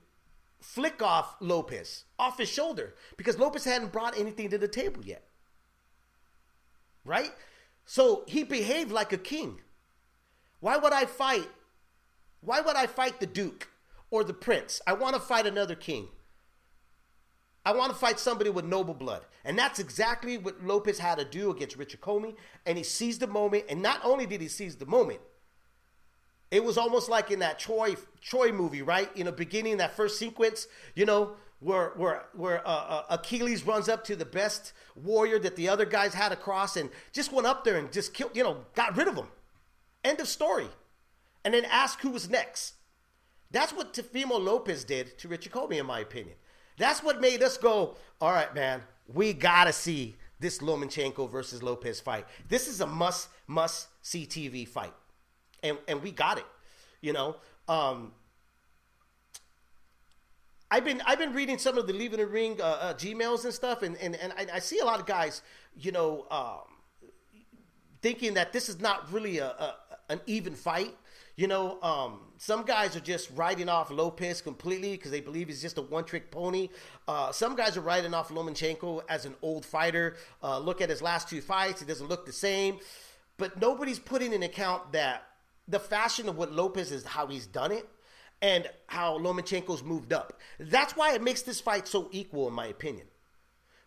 [0.62, 5.28] flick off Lopez off his shoulder because Lopez hadn't brought anything to the table yet.
[7.04, 7.34] Right?
[7.86, 9.60] So he behaved like a king.
[10.60, 11.50] Why would I fight?
[12.40, 13.70] Why would I fight the Duke
[14.10, 14.82] or the Prince?
[14.88, 16.08] I want to fight another king.
[17.66, 19.24] I want to fight somebody with noble blood.
[19.46, 22.36] And that's exactly what Lopez had to do against Richard Commey.
[22.66, 23.66] And he seized the moment.
[23.70, 25.20] And not only did he seize the moment,
[26.50, 29.10] it was almost like in that Troy Troy movie, right?
[29.16, 33.88] In the beginning, that first sequence, you know, where where where uh, uh, Achilles runs
[33.88, 37.64] up to the best warrior that the other guys had across, and just went up
[37.64, 39.28] there and just killed, you know, got rid of him.
[40.04, 40.68] End of story.
[41.46, 42.74] And then asked who was next.
[43.50, 46.36] That's what Teofimo Lopez did to Richard Commey, in my opinion.
[46.82, 48.82] That's what made us go, all right, man,
[49.14, 52.26] we got to see this Lomachenko versus Lopez fight.
[52.50, 54.94] This is a must, must see TV fight.
[55.62, 56.46] And, and we got it,
[57.00, 57.36] you know.
[57.68, 58.14] Um,
[60.72, 63.54] I've been I've been reading some of the leaving the ring uh, uh, Gmails and
[63.54, 65.42] stuff, and, and, and I, I, see a lot of guys,
[65.78, 67.12] you know, um,
[68.02, 69.76] thinking that this is not really a, a
[70.10, 70.96] an even fight.
[71.36, 75.62] You know, um, some guys are just writing off Lopez completely because they believe he's
[75.62, 76.70] just a one trick pony.
[77.08, 80.18] Uh, some guys are writing off Lomachenko as an old fighter.
[80.44, 82.80] Uh, look at his last two fights, he doesn't look the same.
[83.38, 85.24] But nobody's putting in account that
[85.68, 87.88] the fashion of what Lopez is, how he's done it,
[88.42, 90.40] and how Lomachenko's moved up.
[90.60, 93.08] That's why it makes this fight so equal, in my opinion.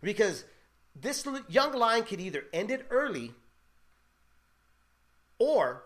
[0.02, 0.44] Because
[0.94, 3.32] this young lion could either end it early
[5.38, 5.84] or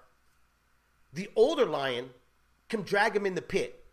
[1.12, 2.11] the older lion
[2.68, 3.85] can drag him in the pit.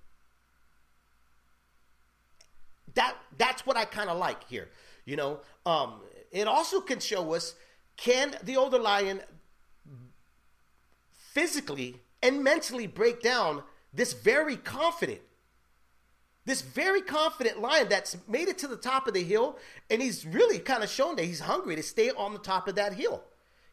[2.93, 4.69] That that's what I kind of like here.
[5.05, 6.01] You know, um,
[6.31, 7.55] it also can show us
[7.97, 9.21] can the older lion
[11.11, 15.21] physically and mentally break down this very confident
[16.45, 19.57] this very confident lion that's made it to the top of the hill
[19.89, 22.75] and he's really kind of shown that he's hungry to stay on the top of
[22.75, 23.23] that hill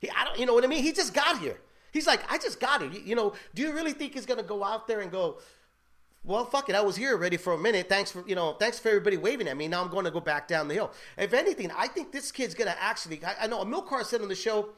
[0.02, 0.82] he, I don't, you know what I mean?
[0.82, 1.58] He just got here.
[1.92, 2.92] He's like, I just got it.
[2.92, 5.38] You, you know, do you really think he's gonna go out there and go?
[6.24, 6.76] Well, fuck it.
[6.76, 7.88] I was here already for a minute.
[7.88, 8.52] Thanks for you know.
[8.52, 9.68] Thanks for everybody waving at me.
[9.68, 10.92] Now I'm going to go back down the hill.
[11.18, 13.24] If anything, I think this kid's gonna actually.
[13.24, 14.68] I, I know Amilcar said on the show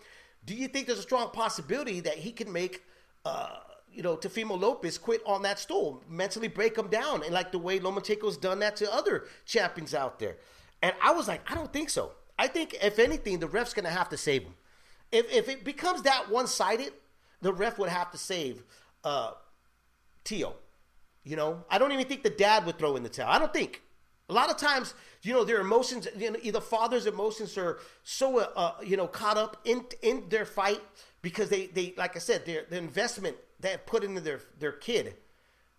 [0.46, 2.82] do you think there's a strong possibility that he can make,
[3.24, 3.56] uh,
[3.90, 7.58] you know, Teofimo Lopez quit on that stool, mentally break him down, and like the
[7.58, 10.36] way Lomachenko's done that to other champions out there?
[10.82, 12.12] And I was like, I don't think so.
[12.38, 14.54] I think if anything, the ref's going to have to save him.
[15.12, 16.92] If if it becomes that one sided,
[17.44, 18.64] the ref would have to save
[19.04, 19.32] uh,
[20.24, 20.54] Tio.
[21.24, 23.30] You know, I don't even think the dad would throw in the towel.
[23.30, 23.82] I don't think.
[24.30, 28.38] A lot of times, you know, their emotions, you know, either father's emotions are so,
[28.38, 30.80] uh, uh, you know, caught up in in their fight
[31.20, 35.14] because they, they like I said, their the investment have put into their their kid.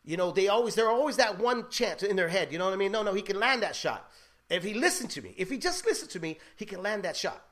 [0.04, 2.52] You know, they always they're always that one chance in their head.
[2.52, 2.92] You know what I mean?
[2.92, 4.12] No, no, he can land that shot.
[4.52, 7.18] If he listened to me, if he just listened to me, he can land that
[7.18, 7.44] shot.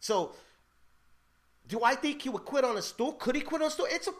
[0.00, 0.34] So,
[1.68, 3.12] do I think he would quit on a stool?
[3.12, 3.86] Could he quit on a stool?
[3.90, 4.12] It's a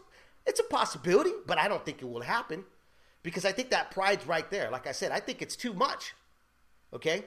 [0.47, 2.65] it's a possibility, but I don't think it will happen
[3.23, 4.71] because I think that pride's right there.
[4.71, 6.15] Like I said, I think it's too much.
[6.93, 7.25] Okay?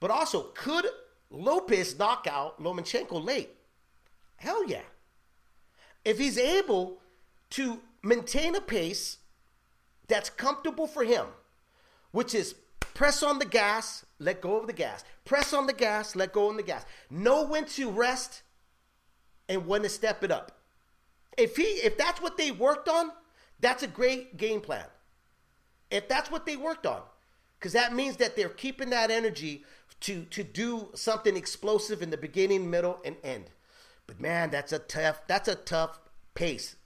[0.00, 0.86] But also, could
[1.30, 3.50] Lopez knock out Lomachenko late?
[4.36, 4.82] Hell yeah.
[6.04, 6.98] If he's able
[7.50, 9.18] to maintain a pace
[10.08, 11.26] that's comfortable for him,
[12.10, 15.04] which is press on the gas, let go of the gas.
[15.24, 16.84] Press on the gas, let go of the gas.
[17.08, 18.42] Know when to rest
[19.52, 20.52] and when to step it up.
[21.36, 23.12] If he if that's what they worked on,
[23.60, 24.86] that's a great game plan.
[25.90, 27.02] If that's what they worked on,
[27.58, 29.64] because that means that they're keeping that energy
[30.00, 33.50] to to do something explosive in the beginning, middle, and end.
[34.06, 36.00] But man, that's a tough that's a tough
[36.34, 36.76] pace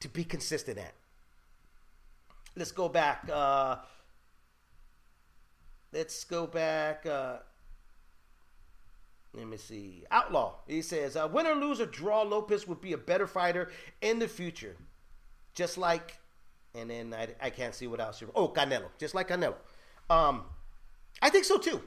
[0.00, 0.94] to be consistent at.
[2.56, 3.28] Let's go back.
[3.32, 3.76] Uh,
[5.92, 7.04] let's go back.
[7.04, 7.38] Uh,
[9.36, 10.04] let me see.
[10.10, 10.54] Outlaw.
[10.66, 13.70] He says, uh, win or lose or draw, Lopez would be a better fighter
[14.00, 14.76] in the future.
[15.54, 16.18] Just like,
[16.74, 18.22] and then I, I can't see what else.
[18.34, 18.86] Oh, Canelo.
[18.98, 19.54] Just like Canelo.
[20.08, 20.44] Um,
[21.20, 21.82] I think so too.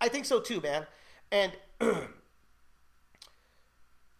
[0.00, 0.86] I think so too, man.
[1.30, 1.52] And,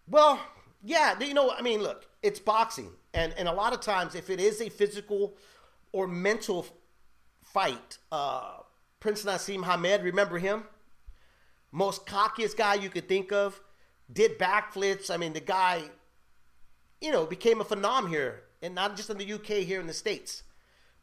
[0.09, 0.40] well,
[0.85, 2.90] yeah, you know, I mean, look, it's boxing.
[3.14, 5.37] And, and a lot of times, if it is a physical
[5.92, 6.66] or mental
[7.42, 8.59] fight, uh,
[9.01, 10.64] Prince Naseem Hamed, remember him?
[11.72, 13.61] Most cockiest guy you could think of,
[14.12, 15.11] did backflips.
[15.11, 15.83] I mean, the guy,
[17.00, 19.92] you know, became a phenom here, and not just in the UK, here in the
[19.92, 20.42] States.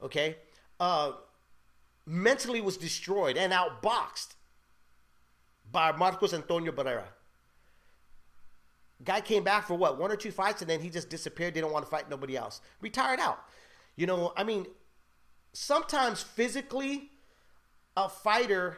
[0.01, 0.37] Okay?
[0.79, 1.13] Uh,
[2.05, 4.35] mentally was destroyed and outboxed
[5.71, 7.05] by Marcos Antonio Barrera.
[9.03, 11.53] Guy came back for what, one or two fights, and then he just disappeared.
[11.53, 12.61] Didn't want to fight nobody else.
[12.81, 13.39] Retired out.
[13.95, 14.65] You know, I mean,
[15.53, 17.11] sometimes physically,
[17.97, 18.77] a fighter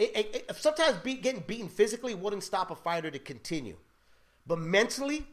[0.00, 3.76] it, it, it, sometimes be, getting beaten physically wouldn't stop a fighter to continue,
[4.46, 5.26] but mentally,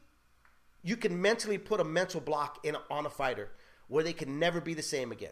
[0.84, 3.50] you can mentally put a mental block in on a fighter
[3.88, 5.32] where they can never be the same again.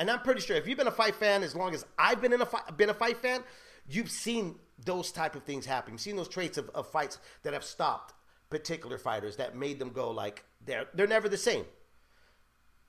[0.00, 2.32] And I'm pretty sure if you've been a fight fan as long as I've been
[2.32, 3.44] in a fight, been a fight fan,
[3.88, 5.94] you've seen those type of things happen.
[5.94, 8.14] You've seen those traits of, of fights that have stopped
[8.50, 11.64] particular fighters that made them go like they're they're never the same.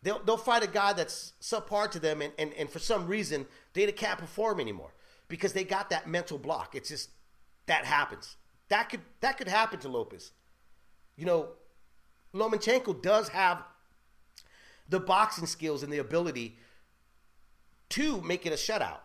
[0.01, 3.45] They'll they'll fight a guy that's subpar to them and, and, and for some reason
[3.73, 4.93] they can't perform anymore
[5.29, 6.75] because they got that mental block.
[6.75, 7.11] It's just
[7.67, 8.35] that happens.
[8.67, 10.31] That could that could happen to Lopez.
[11.15, 11.49] You know,
[12.33, 13.63] Lomachenko does have
[14.89, 16.57] the boxing skills and the ability
[17.89, 18.99] to make it a shutout.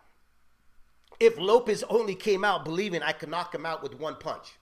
[1.21, 4.55] If Lopez only came out believing I could knock him out with one punch.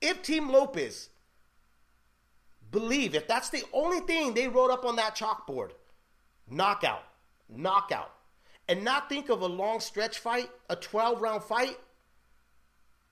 [0.00, 1.08] If Team Lopez
[2.70, 5.70] believe, if that's the only thing they wrote up on that chalkboard,
[6.50, 7.04] knockout,
[7.48, 8.10] knockout,
[8.68, 11.78] and not think of a long stretch fight, a 12 round fight,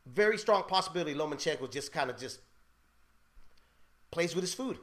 [0.07, 2.41] very strong possibility Lomachenko just kind of just
[4.11, 4.79] plays with his food.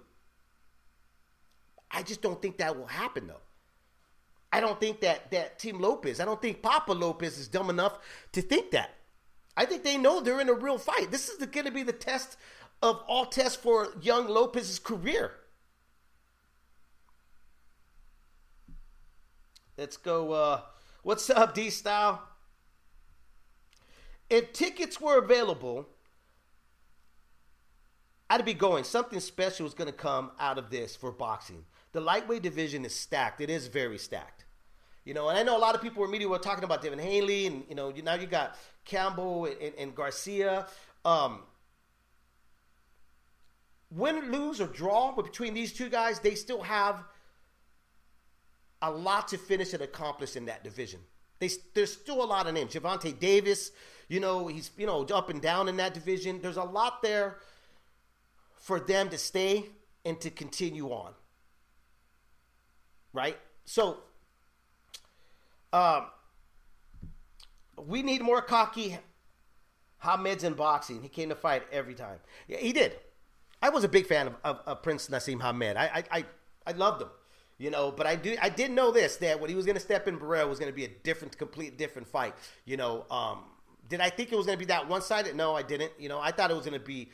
[1.90, 3.42] I just don't think that will happen though.
[4.52, 8.00] I don't think that that Team Lopez, I don't think Papa Lopez is dumb enough
[8.34, 8.92] to think that.
[9.56, 11.12] I think they know they're in a real fight.
[11.12, 12.38] This is going to be the test
[12.82, 15.32] of all tests for young Lopez's career.
[19.78, 20.32] Let's go.
[20.32, 20.62] Uh,
[21.02, 22.22] what's up, D Style?
[24.30, 25.88] If tickets were available,
[28.30, 28.84] I'd be going.
[28.84, 31.66] Something special is going to come out of this for boxing.
[31.92, 33.42] The lightweight division is stacked.
[33.42, 34.46] It is very stacked.
[35.06, 37.00] You know, and I know a lot of people were media were talking about Devin
[37.00, 38.56] Haney, and you know, now you got
[38.86, 40.68] Campbell and, and Garcia.
[41.04, 41.42] Um,
[43.90, 47.04] win, lose, or draw but between these two guys, they still have
[48.84, 51.00] a lot to finish and accomplish in that division.
[51.40, 52.74] They, there's still a lot of names.
[52.74, 53.72] Gervonta Davis,
[54.10, 56.42] you know, he's you know up and down in that division.
[56.42, 57.38] There's a lot there
[58.56, 59.66] for them to stay
[60.06, 61.14] and to continue on.
[63.14, 63.38] Right?
[63.66, 64.00] So
[65.72, 66.08] um,
[67.78, 68.98] we need more cocky
[70.00, 71.02] Hamed's in boxing.
[71.02, 72.20] He came to fight every time.
[72.48, 72.98] Yeah, he did.
[73.62, 75.78] I was a big fan of, of, of Prince Naseem Hamed.
[75.78, 76.26] I, I, I,
[76.68, 77.10] I loved him.
[77.58, 79.82] You know, but I do I did know this that when he was going to
[79.82, 82.34] step in Barrera was going to be a different, complete different fight.
[82.66, 83.44] You know, um,
[83.90, 85.36] did I think it was going to be that one sided?
[85.36, 85.92] No, I didn't.
[86.00, 87.10] You know, I thought it was going to be.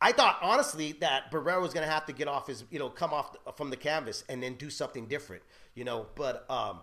[0.00, 2.88] I thought honestly that Barrera was going to have to get off his, you know,
[2.88, 5.42] come off from the canvas and then do something different.
[5.74, 6.80] You know, but um,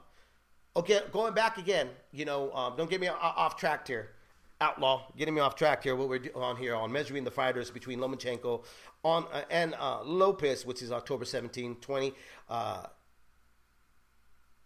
[0.76, 1.90] okay, going back again.
[2.12, 4.12] You know, um, don't get me off track here.
[4.60, 5.95] Outlaw, getting me off track here.
[5.95, 8.64] What we're on here on measuring the fighters between Lomachenko
[9.03, 12.14] on uh, and uh, Lopez, which is October 17, 20.
[12.49, 12.88] Uh,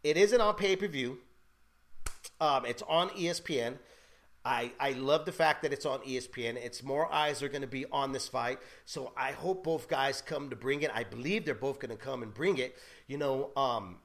[0.03, 1.19] it isn't on pay per view.
[2.39, 3.77] Um, it's on ESPN.
[4.43, 6.55] I, I love the fact that it's on ESPN.
[6.55, 8.59] It's more eyes are going to be on this fight.
[8.85, 10.91] So I hope both guys come to bring it.
[10.93, 12.75] I believe they're both going to come and bring it.
[13.07, 13.97] You know, um,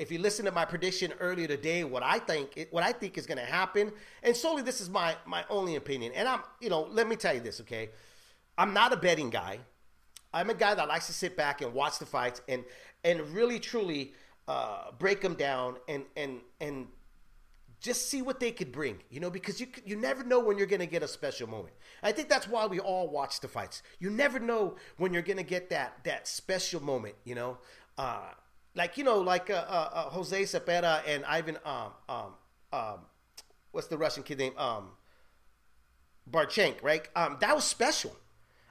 [0.00, 3.26] if you listen to my prediction earlier today, what I think what I think is
[3.26, 3.92] going to happen,
[4.22, 6.12] and solely this is my my only opinion.
[6.16, 7.90] And I'm you know let me tell you this, okay?
[8.56, 9.60] I'm not a betting guy.
[10.32, 12.64] I'm a guy that likes to sit back and watch the fights and
[13.04, 14.14] and really truly
[14.48, 16.88] uh, break them down and and and
[17.78, 20.66] just see what they could bring, you know, because you you never know when you're
[20.66, 21.74] going to get a special moment.
[22.02, 23.82] I think that's why we all watch the fights.
[23.98, 27.58] You never know when you're going to get that that special moment, you know.
[27.98, 28.30] Uh,
[28.74, 32.34] like you know, like uh, uh, uh, Jose Cepeda and Ivan, um, um,
[32.72, 32.98] um,
[33.72, 34.56] what's the Russian kid name?
[34.56, 34.90] Um,
[36.30, 37.08] Baranchyk, right?
[37.16, 38.14] Um, that was special.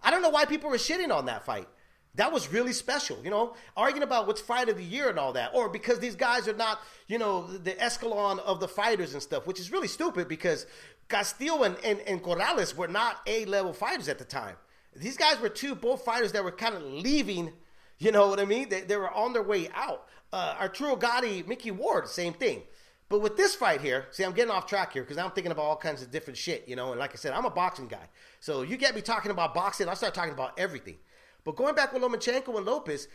[0.02, 1.68] I don't know why people were shitting on that fight.
[2.16, 5.34] That was really special, you know, arguing about what's fight of the year and all
[5.34, 9.22] that, or because these guys are not, you know, the escalon of the fighters and
[9.22, 10.66] stuff, which is really stupid because
[11.08, 14.56] Castillo and, and, and Corrales were not A level fighters at the time.
[14.96, 17.54] These guys were two both fighters that were kind of leaving,
[18.00, 18.70] you know what I mean?
[18.70, 20.08] They, they were on their way out.
[20.32, 22.64] Uh, Arturo Gatti, Micky Ward, same thing.
[23.10, 25.64] But with this fight here, see, I'm getting off track here because I'm thinking about
[25.64, 26.92] all kinds of different shit, you know.
[26.92, 28.08] And like I said, I'm a boxing guy,
[28.40, 30.98] so you get me talking about boxing, I start talking about everything.
[31.44, 33.08] But going back with Lomachenko and Lopez,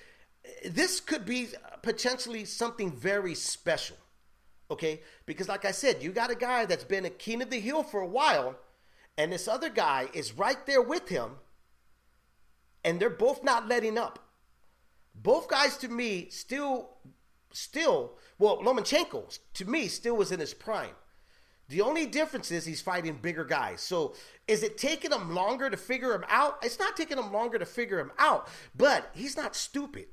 [0.68, 1.48] this could be
[1.82, 3.96] potentially something very special,
[4.70, 5.02] okay?
[5.26, 7.84] Because like I said, you got a guy that's been a king of the hill
[7.84, 8.56] for a while,
[9.16, 11.36] and this other guy is right there with him,
[12.84, 14.23] and they're both not letting up.
[15.14, 16.90] Both guys, to me, still,
[17.52, 20.94] still, well, Lomachenko, to me, still was in his prime.
[21.68, 23.80] The only difference is he's fighting bigger guys.
[23.80, 24.14] So
[24.46, 26.58] is it taking him longer to figure him out?
[26.62, 30.06] It's not taking him longer to figure him out, but he's not stupid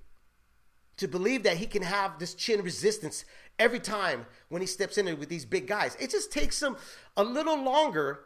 [0.98, 3.26] to believe that he can have this chin resistance
[3.60, 5.98] every time when he steps in with these big guys.
[6.00, 6.78] It just takes him
[7.18, 8.26] a little longer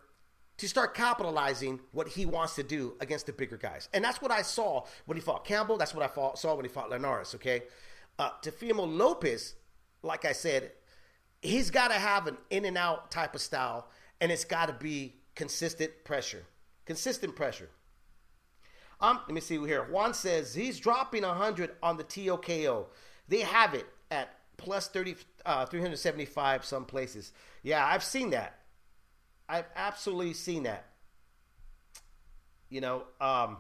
[0.58, 3.90] to start capitalizing what he wants to do against the bigger guys.
[3.94, 5.78] And that's what I saw when he fought Campbell.
[5.78, 7.64] That's what I fought, saw when he fought Linares, okay?
[8.18, 9.56] Uh, Teofimo Lopez,
[10.02, 10.72] like I said,
[11.42, 13.90] he's got to have an in and out type of style,
[14.22, 16.46] and it's got to be consistent pressure.
[16.86, 17.70] Consistent pressure.
[19.02, 19.84] Um, let me see here.
[19.84, 22.88] Juan says he's dropping 100 on the TOKO.
[23.28, 27.34] They have it at plus 30, uh, 375 some places.
[27.64, 28.60] Yeah, I've seen that.
[29.48, 30.86] I've absolutely seen that.
[32.70, 33.58] You know, um,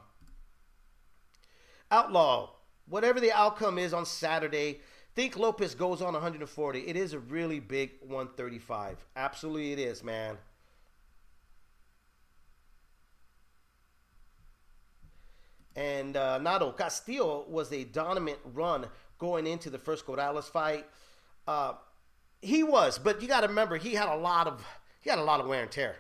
[1.92, 2.50] Outlaw,
[2.88, 4.80] whatever the outcome is on Saturday,
[5.16, 6.80] think Lopez goes on 140.
[6.80, 9.06] It is a really big 135.
[9.16, 10.38] Absolutely, it is, man.
[15.76, 18.88] And uh, Nato Castillo was a dominant run
[19.20, 20.86] going into the first Corrales fight.
[21.48, 21.74] Uh,
[22.42, 24.66] he was, but you got to remember he had a lot of
[25.06, 25.96] he had a lot of wear and tear.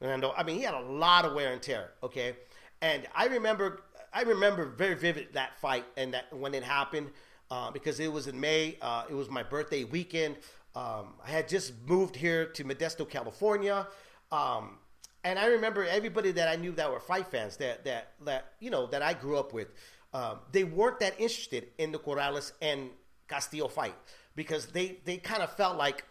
[0.00, 1.92] And I mean, he had a lot of wear and tear.
[2.02, 2.36] Okay,
[2.82, 7.10] and I remember I remember very vivid that fight and that when it happened
[7.50, 8.76] uh, because it was in May.
[8.82, 10.36] Uh, it was my birthday weekend.
[10.74, 13.86] Um, I had just moved here to Modesto, California.
[14.30, 14.78] Um,
[15.24, 18.70] and I remember everybody that I knew that were fight fans that that that you
[18.70, 19.68] know that I grew up with,
[20.12, 22.90] um, they weren't that interested in the Corrales and
[23.28, 23.94] Castillo fight
[24.34, 26.04] because they they kind of felt like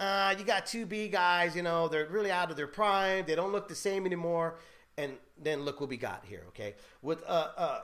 [0.00, 3.24] uh, you got two B guys, you know, they're really out of their prime.
[3.26, 4.58] They don't look the same anymore.
[4.98, 6.44] And then look what we got here.
[6.48, 7.80] Okay, with uh, uh,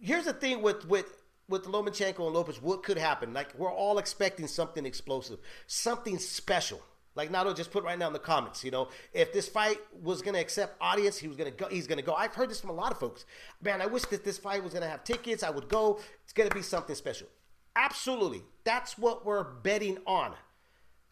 [0.00, 3.32] here's the thing with with with Lomachenko and Lopez, what could happen?
[3.32, 6.80] Like we're all expecting something explosive, something special.
[7.14, 10.20] Like Nato just put right now in the comments, you know, if this fight was
[10.20, 11.68] gonna accept audience, he was gonna go.
[11.68, 12.12] He's gonna go.
[12.12, 13.24] I've heard this from a lot of folks.
[13.62, 15.42] Man, I wish that this fight was gonna have tickets.
[15.42, 16.00] I would go.
[16.24, 17.28] It's gonna be something special.
[17.76, 20.34] Absolutely, that's what we're betting on.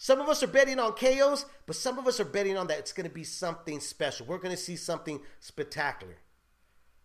[0.03, 2.81] Some of us are betting on KOs, but some of us are betting on that
[2.81, 4.27] it's going to be something special.
[4.27, 6.17] We're going to see something spectacular.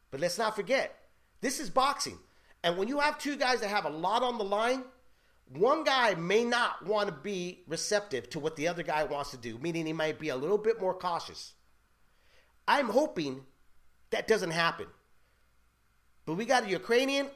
[0.10, 0.98] But let's not forget,
[1.40, 2.18] this is boxing.
[2.64, 4.84] And when you have two guys that have a lot on the line,
[5.48, 9.38] one guy may not want to be receptive to what the other guy wants to
[9.38, 11.54] do, meaning he might be a little bit more cautious.
[12.68, 13.46] I'm hoping
[14.10, 14.88] that doesn't happen.
[16.26, 17.28] But we got a Ukrainian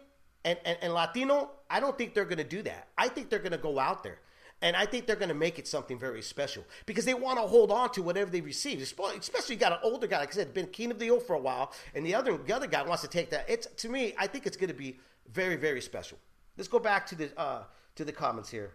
[0.44, 1.52] and, and, and Latino.
[1.70, 2.88] I don't think they're going to do that.
[2.98, 4.22] I think they're going to go out there.
[4.62, 7.44] And I think they're going to make it something very special because they want to
[7.44, 8.80] hold on to whatever they receive.
[8.80, 11.34] Especially you got an older guy, like I said, been king of the old for
[11.36, 13.46] a while, and the other the other guy wants to take that.
[13.50, 15.00] It's to me, I think it's going to be
[15.32, 16.20] very very special.
[16.58, 17.64] Let's go back to the uh,
[17.96, 18.72] to the comments here.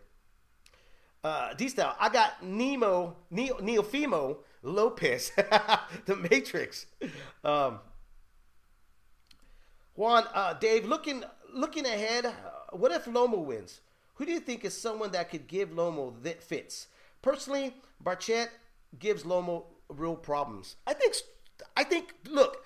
[1.23, 5.31] Uh, D style, I got Nemo Neo, Neofimo Lopez,
[6.07, 6.87] the Matrix.
[7.45, 7.79] Um,
[9.95, 12.33] Juan, uh, Dave, looking looking ahead, uh,
[12.73, 13.81] what if Lomo wins?
[14.17, 16.89] Who do you think is someone that could give Lomo that fits?
[17.23, 18.51] Personally, Barchett
[18.99, 20.77] gives Lomo real problems.
[20.87, 21.15] I think.
[21.77, 22.15] I think.
[22.29, 22.65] Look,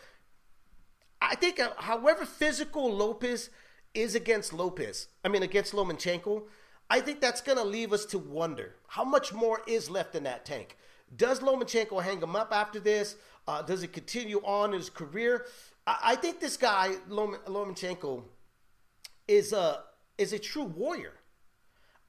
[1.21, 1.61] I think.
[1.61, 3.51] Uh, however physical Lopez
[3.95, 6.45] is against Lopez, I mean against Lomachenko,
[6.89, 10.23] I think that's going to leave us to wonder how much more is left in
[10.25, 10.77] that tank.
[11.17, 13.17] Does Lomachenko hang him up after this?
[13.49, 15.47] Uh, does it continue on in his career?
[15.87, 18.23] I, I think this guy Lom- Lomachenko
[19.27, 19.83] is a
[20.19, 21.15] is a true warrior.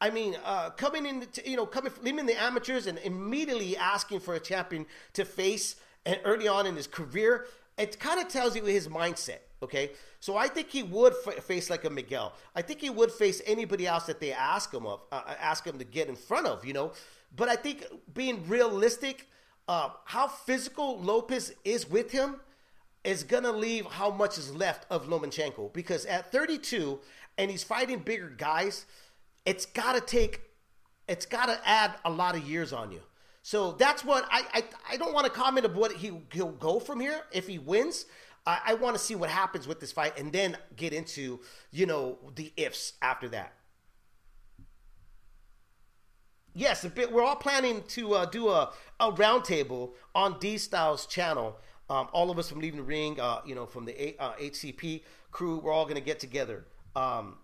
[0.01, 4.21] I mean, uh, coming in, to, you know, coming leaving the amateurs and immediately asking
[4.21, 5.75] for a champion to face,
[6.05, 7.45] and early on in his career,
[7.77, 9.39] it kind of tells you his mindset.
[9.61, 12.33] Okay, so I think he would f- face like a Miguel.
[12.55, 15.77] I think he would face anybody else that they ask him of, uh, ask him
[15.77, 16.65] to get in front of.
[16.65, 16.93] You know,
[17.35, 19.29] but I think being realistic,
[19.67, 22.37] uh, how physical Lopez is with him
[23.03, 26.99] is gonna leave how much is left of Lomachenko because at 32
[27.37, 28.85] and he's fighting bigger guys
[29.45, 30.41] it's got to take,
[31.07, 33.01] it's got to add a lot of years on you.
[33.43, 36.79] So that's what I I, I don't want to comment of what he he'll go
[36.79, 38.05] from here if he wins.
[38.45, 41.39] I, I want to see what happens with this fight and then get into
[41.71, 43.53] you know the ifs after that.
[46.53, 51.05] Yes, a bit, we're all planning to uh, do a, a roundtable on D Styles'
[51.05, 51.55] channel.
[51.89, 54.15] Um, all of us from Leave it in the Ring, uh, you know, from the
[54.19, 56.65] uh, HCP crew, we're all going to get together.
[56.93, 57.37] Um,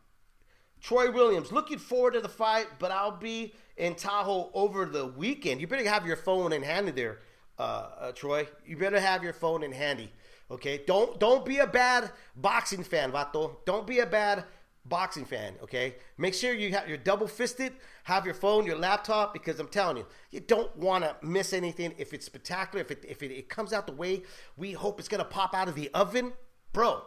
[0.82, 5.62] Troy Williams, looking forward to the fight, but I'll be in Tahoe over the weekend.
[5.62, 7.20] You better have your phone in handy there,
[7.58, 8.48] uh, uh, Troy.
[8.66, 10.12] You better have your phone in handy.
[10.50, 13.58] Okay, don't don't be a bad boxing fan, Vato.
[13.66, 14.46] Don't be a bad
[14.86, 15.56] boxing fan.
[15.62, 17.74] Okay, make sure you have you're double fisted.
[18.04, 21.94] Have your phone, your laptop, because I'm telling you, you don't want to miss anything.
[21.98, 24.24] If it's spectacular, if it if it, it comes out the way
[24.56, 26.32] we hope it's gonna pop out of the oven,
[26.72, 27.04] bro,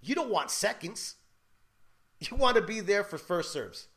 [0.00, 1.16] you don't want seconds.
[2.20, 3.88] You want to be there for first serves.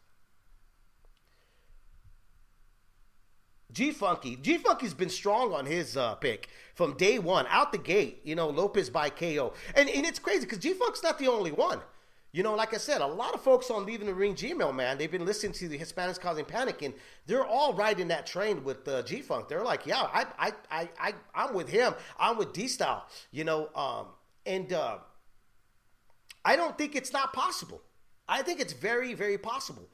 [3.71, 7.77] G Funky, G Funky's been strong on his uh, pick from day one, out the
[7.77, 8.19] gate.
[8.23, 11.51] You know, Lopez by KO, and and it's crazy because G Funk's not the only
[11.51, 11.79] one.
[12.31, 14.35] You know, like I said, a lot of folks on Leave it in the Ring
[14.35, 16.93] Gmail, man, they've been listening to the Hispanics causing panic, and
[17.25, 19.47] they're all riding that train with uh, G Funk.
[19.47, 21.93] They're like, yeah, I, I, I, I, I'm with him.
[22.19, 23.07] I'm with D Style.
[23.31, 24.07] You know, um,
[24.45, 24.97] and uh,
[26.45, 27.81] I don't think it's not possible.
[28.29, 29.89] I think it's very, very possible.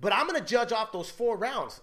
[0.00, 1.80] But I'm going to judge off those four rounds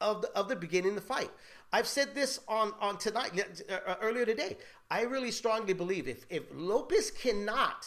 [0.00, 1.30] of the, of the beginning of the fight.
[1.72, 3.32] I've said this on, on tonight,
[3.70, 4.56] uh, earlier today.
[4.90, 7.86] I really strongly believe if, if Lopez cannot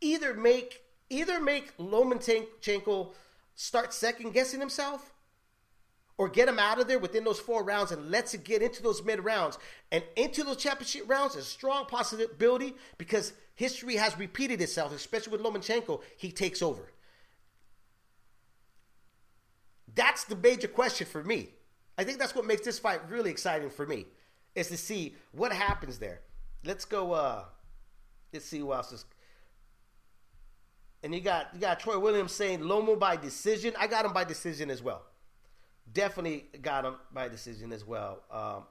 [0.00, 3.12] either make either make Lomachenko
[3.54, 5.12] start second guessing himself
[6.18, 8.82] or get him out of there within those four rounds and lets it get into
[8.82, 9.58] those mid rounds
[9.92, 15.32] and into those championship rounds, is a strong possibility because history has repeated itself, especially
[15.32, 16.92] with Lomachenko, he takes over.
[19.94, 21.50] That's the major question for me.
[21.98, 24.06] I think that's what makes this fight really exciting for me,
[24.54, 26.20] is to see what happens there.
[26.64, 27.12] Let's go.
[27.12, 27.44] Uh,
[28.32, 29.04] let's see who else is.
[31.02, 33.72] And you got you got Troy Williams saying Lomo by decision.
[33.78, 35.02] I got him by decision as well.
[35.92, 38.22] Definitely got him by decision as well.
[38.30, 38.64] Um,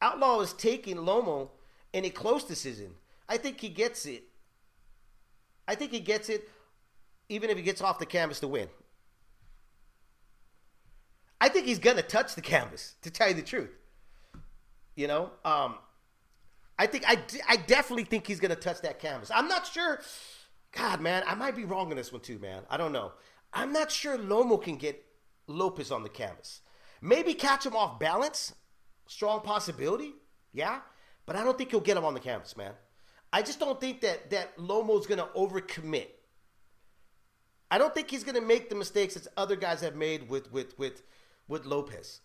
[0.00, 1.50] Outlaw is taking Lomo
[1.92, 2.92] in a close decision.
[3.28, 4.24] I think he gets it.
[5.66, 6.48] I think he gets it
[7.28, 8.68] even if he gets off the canvas to win.
[11.40, 13.70] I think he's to touch the canvas, to tell you the truth.
[14.94, 15.76] You know, um,
[16.78, 17.18] I think I,
[17.48, 19.30] I definitely think he's to touch that canvas.
[19.34, 20.00] I'm not sure.
[20.72, 22.62] God, man, I might be wrong on this one too, man.
[22.70, 23.12] I don't know.
[23.52, 25.04] I'm not sure Lomo can get
[25.46, 26.60] Lopez on the canvas.
[27.00, 28.54] Maybe catch him off balance.
[29.06, 30.14] Strong possibility.
[30.52, 30.80] Yeah.
[31.26, 32.72] But I don't think he'll get him on the canvas, man.
[33.32, 36.08] I just don't think that that Lomo's going to overcommit.
[37.70, 40.52] I don't think he's going to make the mistakes that other guys have made with
[40.52, 41.02] with with
[41.48, 42.20] with Lopez.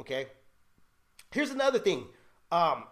[0.00, 0.26] Okay.
[1.30, 2.06] Here's another thing.
[2.50, 2.84] Um,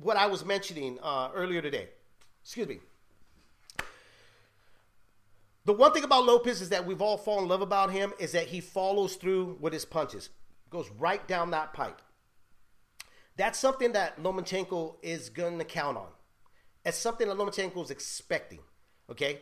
[0.00, 1.88] what I was mentioning uh, earlier today.
[2.42, 2.80] Excuse me.
[5.66, 8.32] The one thing about Lopez is that we've all fallen in love about him is
[8.32, 10.28] that he follows through with his punches,
[10.68, 12.02] goes right down that pipe.
[13.36, 16.08] That's something that Lomachenko is going to count on.
[16.84, 18.60] It's something that Lomachenko is expecting.
[19.10, 19.40] Okay,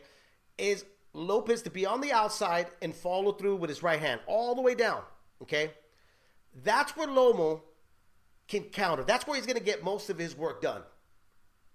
[0.57, 4.55] is Lopez to be on the outside and follow through with his right hand all
[4.55, 5.01] the way down.
[5.41, 5.71] Okay,
[6.63, 7.61] that's where Lomo
[8.47, 9.03] can counter.
[9.03, 10.83] That's where he's going to get most of his work done.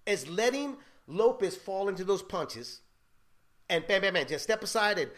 [0.07, 2.80] Is letting Lopez fall into those punches
[3.68, 5.10] and bam, bam, bam, just step aside and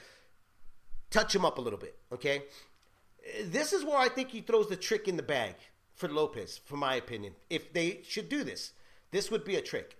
[1.10, 1.96] touch him up a little bit.
[2.12, 2.44] Okay,
[3.44, 5.54] this is where I think he throws the trick in the bag
[5.94, 7.34] for Lopez, for my opinion.
[7.48, 8.72] If they should do this,
[9.10, 9.96] this would be a trick.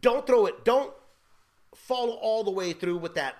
[0.00, 0.64] Don't throw it.
[0.64, 0.92] Don't
[1.74, 3.36] follow all the way through with that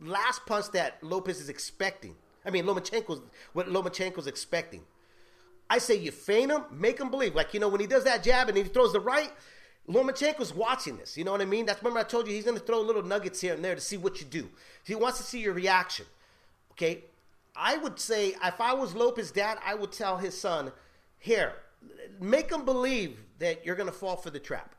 [0.00, 2.16] last punch that Lopez is expecting.
[2.44, 3.20] I mean, Lomachenko's
[3.52, 4.82] what Lomachenko's expecting.
[5.68, 7.34] I say you feign him, make him believe.
[7.34, 9.32] Like you know when he does that jab and he throws the right,
[9.90, 11.16] Lomachenko's watching this.
[11.16, 11.66] You know what I mean?
[11.66, 13.80] That's remember I told you he's going to throw little nuggets here and there to
[13.80, 14.48] see what you do.
[14.84, 16.06] He wants to see your reaction.
[16.72, 17.04] Okay,
[17.56, 20.72] I would say if I was Lopez's dad, I would tell his son,
[21.18, 21.54] here,
[22.20, 24.74] make him believe that you're going to fall for the trap,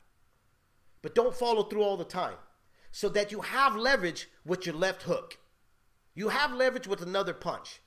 [1.01, 2.37] but don't follow through all the time,
[2.91, 5.37] so that you have leverage with your left hook.
[6.15, 7.81] You have leverage with another punch.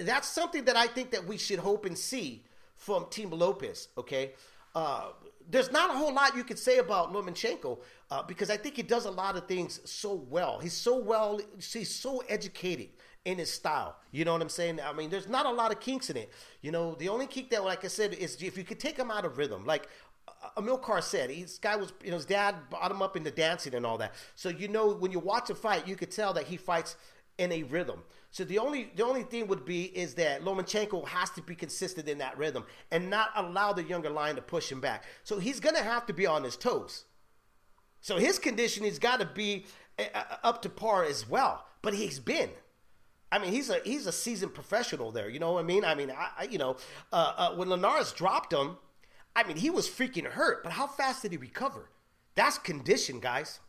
[0.00, 2.44] That's something that I think that we should hope and see
[2.76, 3.88] from Team Lopez.
[3.96, 4.32] Okay,
[4.74, 5.10] uh,
[5.50, 7.78] there's not a whole lot you could say about Lomachenko
[8.10, 10.58] uh, because I think he does a lot of things so well.
[10.58, 12.88] He's so well, he's so educated
[13.24, 13.96] in his style.
[14.12, 14.80] You know what I'm saying?
[14.80, 16.30] I mean, there's not a lot of kinks in it.
[16.62, 19.10] You know, the only kink that, like I said, is if you could take him
[19.10, 19.88] out of rhythm, like.
[20.56, 23.86] Amilcar said, this guy was, you know, his dad brought him up into dancing and
[23.86, 24.12] all that.
[24.34, 26.96] So you know, when you watch a fight, you could tell that he fights
[27.38, 28.02] in a rhythm.
[28.36, 32.06] So the only the only thing would be is that Lomachenko has to be consistent
[32.06, 35.04] in that rhythm and not allow the younger line to push him back.
[35.24, 37.06] So he's gonna have to be on his toes.
[38.02, 39.64] So his conditioning's got to be
[39.98, 41.64] uh, up to par as well.
[41.80, 42.50] But he's been.
[43.32, 45.30] I mean, he's a he's a seasoned professional there.
[45.30, 45.82] You know what I mean?
[45.82, 46.76] I mean, I, I you know,
[47.14, 48.76] uh, uh, when Linares dropped him,
[49.34, 50.62] I mean, he was freaking hurt.
[50.62, 51.88] But how fast did he recover?
[52.34, 53.60] That's condition, guys.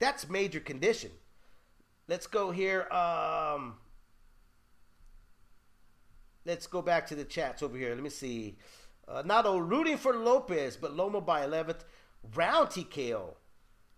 [0.00, 1.12] That's major condition.
[2.08, 2.90] Let's go here.
[2.92, 3.76] Um,
[6.44, 7.94] let's go back to the chats over here.
[7.94, 8.56] Let me see.
[9.06, 11.84] Uh, not only rooting for Lopez, but Loma by 11th
[12.34, 13.34] round TKO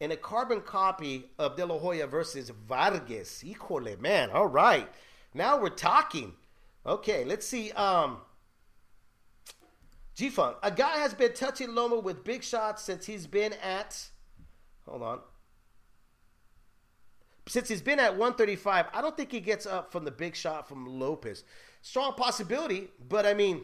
[0.01, 3.43] and a carbon copy of De La Hoya versus Vargas.
[3.45, 4.31] Híjole, man.
[4.31, 4.89] All right.
[5.35, 6.35] Now we're talking.
[6.87, 7.71] Okay, let's see.
[7.73, 8.19] Um,
[10.15, 10.57] G Funk.
[10.63, 14.11] A guy has been touching Loma with big shots since he's been at.
[14.87, 15.21] Hold on
[17.47, 20.69] since he's been at 135, I don't think he gets up from the big shot
[20.69, 21.45] from Lopez.
[21.85, 23.61] Strong possibility, but I mean,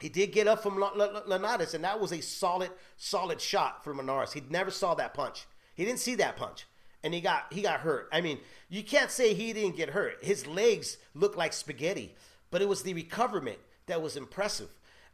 [0.00, 4.32] he did get up from Linares, and that was a solid, solid shot for Linares.
[4.32, 5.44] He never saw that punch.
[5.74, 6.64] He didn't see that punch,
[7.04, 8.08] and he got he got hurt.
[8.10, 8.38] I mean,
[8.70, 10.24] you can't say he didn't get hurt.
[10.24, 12.14] His legs looked like spaghetti,
[12.50, 14.70] but it was the recoverment that was impressive.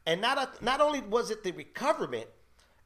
[0.06, 2.28] And not not only was it the recoverment,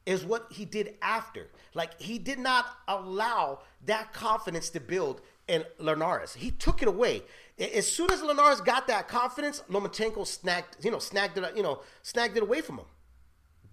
[0.07, 1.49] is what he did after.
[1.75, 6.33] Like he did not allow that confidence to build in Linares.
[6.33, 7.23] He took it away.
[7.59, 11.81] As soon as Linares got that confidence, Lomachenko snagged, you know, snagged it, you know,
[12.03, 12.85] snagged it away from him.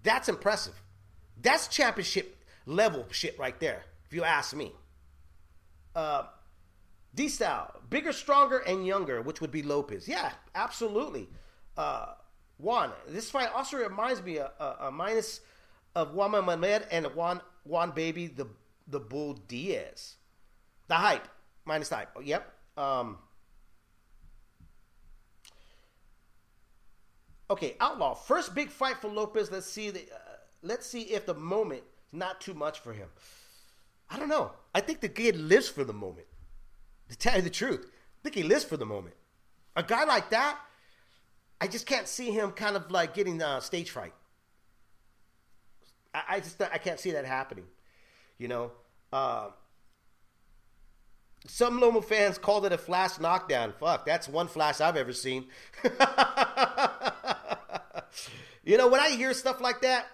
[0.03, 0.81] That's impressive.
[1.41, 4.71] That's championship level shit right there, if you ask me.
[5.95, 6.23] Uh,
[7.13, 10.07] D style, bigger, stronger, and younger, which would be Lopez.
[10.07, 11.29] Yeah, absolutely.
[11.77, 12.13] Uh,
[12.57, 15.41] Juan, this fight also reminds me of a, a minus
[15.95, 18.47] of Juan Mamed and Juan Juan Baby the
[18.87, 20.15] the Bull Diaz.
[20.87, 21.27] The hype
[21.65, 22.15] minus the hype.
[22.23, 22.53] Yep.
[22.77, 23.17] Um,
[27.49, 28.13] okay, Outlaw.
[28.13, 29.51] First big fight for Lopez.
[29.51, 30.01] Let's see the.
[30.01, 33.09] Uh, let's see if the moment is not too much for him.
[34.09, 34.51] I don't know.
[34.73, 36.27] I think the kid lives for the moment.
[37.09, 39.15] To tell you the truth, I think he lives for the moment.
[39.75, 40.57] A guy like that,
[41.61, 44.13] I just can't see him kind of like getting uh, stage fright.
[46.13, 47.65] I, I just I can't see that happening.
[48.37, 48.71] You know,
[49.13, 49.49] uh,
[51.47, 53.73] some Loma fans called it a flash knockdown.
[53.79, 55.45] Fuck, that's one flash I've ever seen.
[58.63, 60.07] you know, when I hear stuff like that,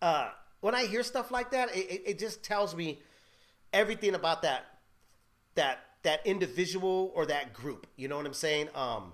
[0.00, 0.30] uh,
[0.60, 3.00] when I hear stuff like that, it, it just tells me
[3.72, 4.64] everything about that
[5.54, 7.86] that that individual or that group.
[7.96, 8.68] You know what I'm saying?
[8.74, 9.12] Um,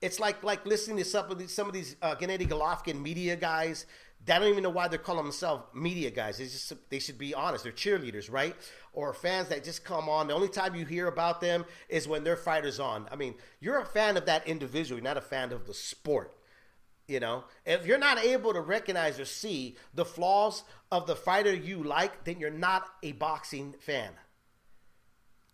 [0.00, 3.36] it's like like listening to some of these some of these uh, Gennady Golovkin media
[3.36, 3.86] guys
[4.24, 6.38] they don't even know why they're calling themselves media guys.
[6.38, 7.64] They just they should be honest.
[7.64, 8.54] They're cheerleaders, right?
[8.92, 10.28] Or fans that just come on.
[10.28, 13.08] The only time you hear about them is when their fighter's on.
[13.10, 16.36] I mean, you're a fan of that individual, you're not a fan of the sport.
[17.08, 20.62] You know, if you're not able to recognize or see the flaws
[20.92, 24.12] of the fighter you like, then you're not a boxing fan.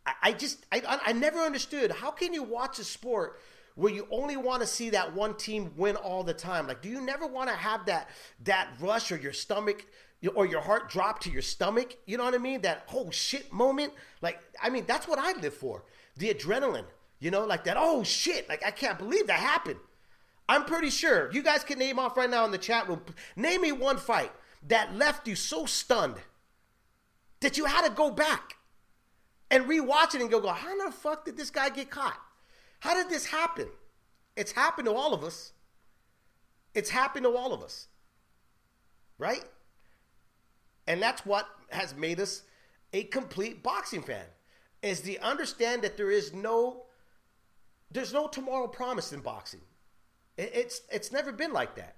[0.05, 3.41] I, I just I, I I never understood how can you watch a sport
[3.79, 6.67] where you only want to see that one team win all the time?
[6.67, 8.11] Like, do you never want to have that
[8.43, 9.87] that rush or your stomach
[10.35, 11.97] or your heart drop to your stomach?
[12.05, 12.63] You know what I mean?
[12.63, 13.93] That oh shit moment.
[14.21, 15.85] Like, I mean, that's what I live for.
[16.17, 16.87] The adrenaline.
[17.21, 17.77] You know, like that.
[17.79, 18.49] Oh shit!
[18.49, 19.79] Like I can't believe that happened.
[20.49, 23.03] I'm pretty sure you guys can name off right now in the chat room.
[23.37, 24.33] Name me one fight
[24.67, 26.17] that left you so stunned
[27.41, 28.57] that you had to go back
[29.53, 32.19] and rewatch it and go, go, how the fuck did this guy get caught?
[32.81, 33.69] How did this happen?
[34.37, 35.53] It's happened to all of us.
[36.75, 37.89] It's happened to all of us.
[39.19, 39.45] Right?
[40.87, 42.43] And that's what has made us
[42.93, 44.25] a complete boxing fan.
[44.81, 46.85] Is the understand that there is no
[47.91, 49.61] there's no tomorrow promise in boxing.
[50.37, 51.97] It's it's never been like that.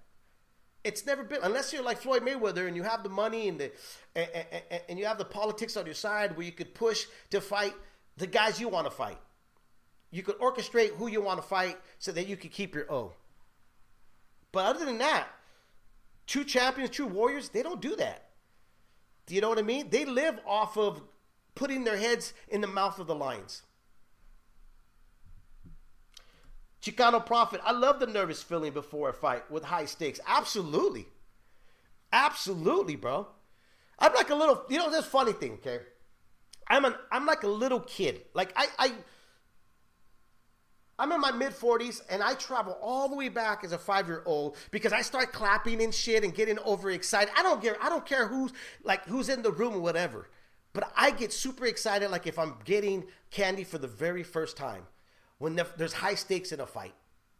[0.82, 3.70] It's never been unless you're like Floyd Mayweather and you have the money and the
[4.16, 7.40] and, and, and you have the politics on your side where you could push to
[7.40, 7.74] fight
[8.16, 9.18] the guys you want to fight.
[10.10, 13.12] You could orchestrate who you want to fight so that you could keep your O.
[14.52, 15.28] But other than that,
[16.26, 18.30] true champions, true warriors, they don't do that.
[19.26, 19.90] Do you know what I mean?
[19.90, 21.02] They live off of
[21.54, 23.62] putting their heads in the mouth of the lions.
[26.82, 30.18] Chicano Prophet, I love the nervous feeling before a fight with high stakes.
[30.26, 31.06] Absolutely.
[32.12, 33.28] Absolutely, bro.
[33.98, 35.80] I'm like a little, you know, this funny thing, okay?
[36.66, 38.22] I'm an I'm like a little kid.
[38.32, 38.92] Like I I
[41.00, 44.56] I'm in my mid 40s and I travel all the way back as a 5-year-old
[44.70, 47.32] because I start clapping and shit and getting overexcited.
[47.36, 48.52] I don't care I don't care who's
[48.84, 50.28] like who's in the room or whatever.
[50.72, 54.82] But I get super excited like if I'm getting candy for the very first time
[55.38, 56.94] when there's high stakes in a fight.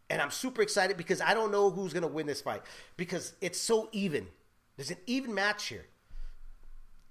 [0.09, 2.63] And I'm super excited because I don't know who's going to win this fight
[2.97, 4.27] because it's so even.
[4.75, 5.85] There's an even match here.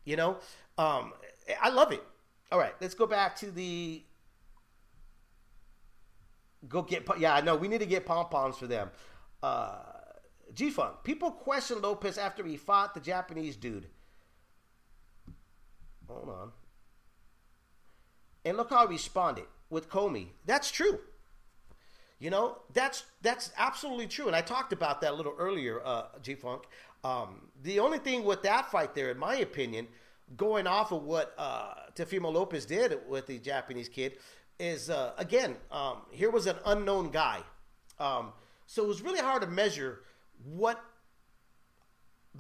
[0.05, 0.39] You know,
[0.77, 1.13] um,
[1.63, 2.03] I love it.
[2.53, 4.03] All right, let's go back to the.
[6.69, 7.35] Go get yeah.
[7.35, 8.91] I know we need to get pom poms for them.
[9.43, 9.79] Uh,
[10.53, 10.97] G Funk.
[11.05, 13.87] People question Lopez after he fought the Japanese dude.
[16.09, 16.53] Hold on.
[18.45, 20.29] And look how he responded with Commey.
[20.45, 20.99] That's true.
[22.19, 24.27] You know, that's that's absolutely true.
[24.27, 26.65] And I talked about that a little earlier, uh, G Funk.
[27.03, 29.89] Um, the only thing with that fight there, in my opinion,
[30.37, 34.19] going off of what uh, Teofimo Lopez did with the Japanese kid,
[34.61, 37.41] is uh, again, um, here was an unknown guy.
[37.99, 38.33] Um,
[38.67, 40.01] so it was really hard to measure
[40.45, 40.81] what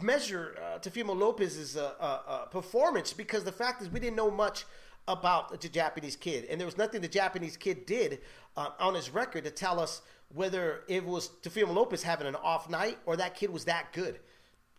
[0.01, 4.31] measure uh, Teofimo Lopez's uh, uh, uh, performance because the fact is we didn't know
[4.31, 4.64] much
[5.09, 8.21] about the Japanese kid, and there was nothing the Japanese kid did
[8.57, 10.03] uh, on his record to tell us
[10.33, 14.21] whether it was Teofimo Lopez having an off night or that kid was that good.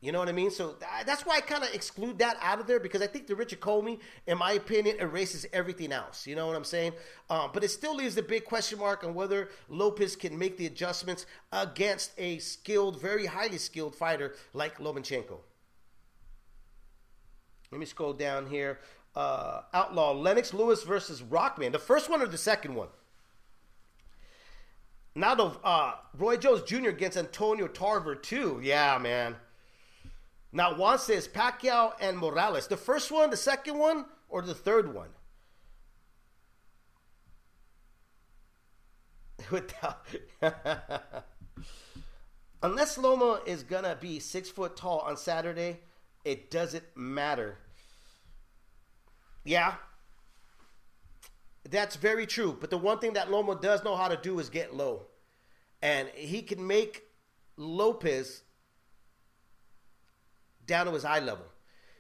[0.02, 0.50] You know what I mean?
[0.50, 3.28] So th- that's why I kind of exclude that out of there because I think
[3.28, 6.26] the Richard Commey, in my opinion, erases everything else.
[6.26, 6.94] You know what I'm saying?
[7.30, 10.66] Um, but it still leaves the big question mark on whether Lopez can make the
[10.66, 15.38] adjustments against a skilled, very highly skilled fighter like Lomachenko.
[17.72, 18.80] Let me scroll down here.
[19.16, 21.74] Uh, Outlaw Lennox Lewis versus Rahman.
[21.74, 22.88] The first one or the second one?
[25.14, 26.90] Now the uh, Roy Jones Jr.
[26.90, 28.60] against Antonio Tarver too.
[28.64, 29.36] Yeah, man.
[30.52, 32.68] Now Juan says Pacquiao and Morales.
[32.68, 35.10] The first one, the second one, or the third one?
[39.52, 40.06] Without
[42.64, 45.80] Unless Loma is gonna be six foot tall on Saturday,
[46.24, 47.58] it doesn't matter.
[49.44, 49.76] Yeah,
[51.68, 52.56] that's very true.
[52.60, 55.08] But the one thing that Loma does know how to do is get low.
[55.82, 57.04] And he can make
[57.58, 58.44] Lopez
[60.72, 61.46] down to his eye level.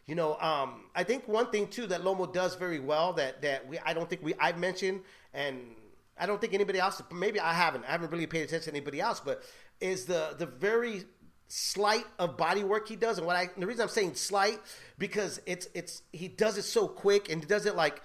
[0.08, 3.68] You know, um, I think one thing too that Lomo does very well that that
[3.68, 5.02] we I don't think we I've mentioned
[5.34, 5.76] and
[6.18, 9.00] I don't think anybody else maybe I haven't I haven't really paid attention to anybody
[9.00, 9.44] else, but
[9.80, 11.04] is the the very
[11.48, 14.60] slight of body work he does and what I the reason I'm saying slight
[14.98, 18.02] because it's it's he does it so quick and he does it like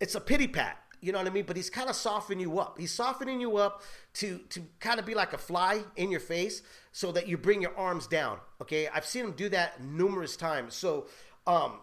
[0.00, 1.44] it's a pity pat you know what I mean?
[1.46, 2.78] But he's kind of softening you up.
[2.78, 3.82] He's softening you up
[4.14, 7.62] to to kind of be like a fly in your face, so that you bring
[7.62, 8.38] your arms down.
[8.60, 10.74] Okay, I've seen him do that numerous times.
[10.74, 11.06] So,
[11.46, 11.80] um,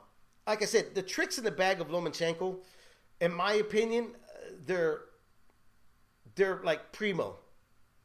[0.48, 2.58] like I said, the tricks in the bag of Lomachenko,
[3.22, 4.16] in my opinion,
[4.66, 5.02] they're
[6.36, 7.38] they're like primo.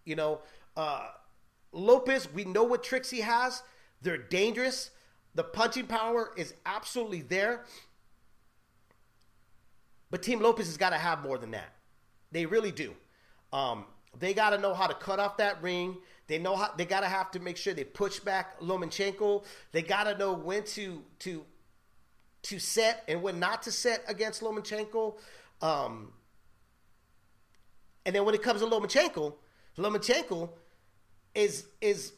[0.05, 0.41] You know,
[0.77, 1.09] uh,
[1.73, 3.63] Lopez, we know what tricks he has.
[4.01, 4.91] They're dangerous.
[5.35, 7.65] The punching power is absolutely there.
[10.11, 11.75] But Team Lopez has got to have more than that.
[12.33, 12.95] They really do.
[13.53, 13.85] Um,
[14.19, 15.97] they got to know how to cut off that ring.
[16.27, 16.73] They know how.
[16.77, 19.45] They got to have to make sure they push back Lomachenko.
[19.73, 21.45] They got to know when to to
[22.43, 25.15] to set and when not to set against Lomachenko.
[25.61, 26.13] Um,
[28.07, 29.35] and then when it comes to Lomachenko,
[29.77, 30.51] Lomachenko
[31.35, 32.13] is is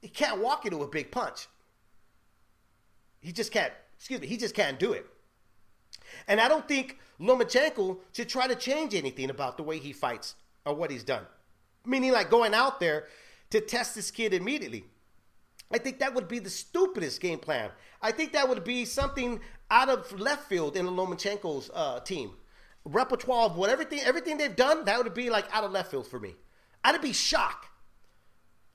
[0.00, 1.48] he can't walk into a big punch.
[3.20, 3.72] He just can't.
[3.96, 4.26] Excuse me.
[4.26, 5.06] He just can't do it.
[6.26, 10.34] And I don't think Lomachenko should try to change anything about the way he fights
[10.64, 11.24] or what he's done.
[11.84, 13.06] Meaning, like going out there
[13.50, 14.84] to test this kid immediately.
[15.70, 17.70] I think that would be the stupidest game plan.
[18.00, 19.40] I think that would be something
[19.70, 22.32] out of left field in Lomachenko's uh, team.
[22.84, 26.06] Repertoire of what everything everything they've done, that would be like out of left field
[26.06, 26.36] for me.
[26.84, 27.68] I'd be shocked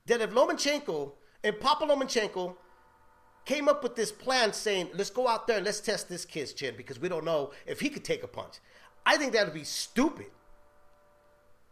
[0.06, 1.14] that if Lomachenko
[1.44, 2.56] and Papa Lomachenko
[3.46, 6.54] came up with this plan saying, let's go out there and let's test this kid's
[6.54, 8.56] chin because we don't know if he could take a punch.
[9.06, 10.28] I think that would be stupid.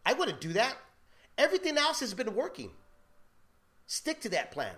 [0.05, 0.75] I wouldn't do that.
[1.37, 2.71] Everything else has been working.
[3.87, 4.75] Stick to that plan.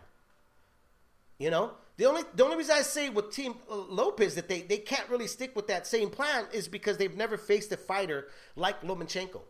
[1.40, 4.78] You know, the only the only reason I say with Team Lopez that they, they
[4.78, 8.82] can't really stick with that same plan is because they've never faced a fighter like
[8.82, 9.42] Lomachenko.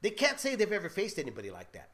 [0.00, 1.90] They can't say they've ever faced anybody like that.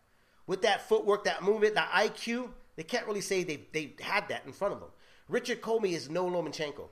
[0.47, 4.45] With that footwork, that movement, that IQ, they can't really say they they had that
[4.47, 4.91] in front of them.
[5.29, 6.89] Richard Commey is no Lomachenko.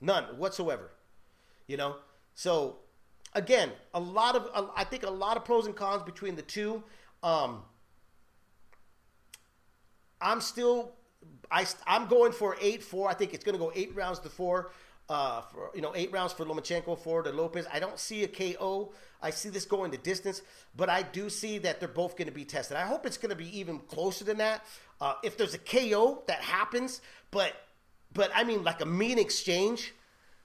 [0.00, 0.90] None whatsoever.
[1.66, 1.96] You know?
[2.34, 2.76] So
[3.32, 6.82] again, a lot of I think a lot of pros and cons between the two.
[7.22, 7.62] Um,
[10.20, 10.92] I'm still,
[11.50, 13.08] I I'm going for eight four.
[13.08, 14.72] I think it's going to go eight rounds to four.
[15.06, 17.66] Uh, for you know, eight rounds for Lomachenko, four to Lopez.
[17.70, 18.92] I don't see a KO.
[19.20, 20.40] I see this going the distance,
[20.74, 22.78] but I do see that they're both going to be tested.
[22.78, 24.64] I hope it's going to be even closer than that.
[25.00, 27.52] Uh, if there's a KO that happens, but
[28.14, 29.92] but I mean like a mean exchange,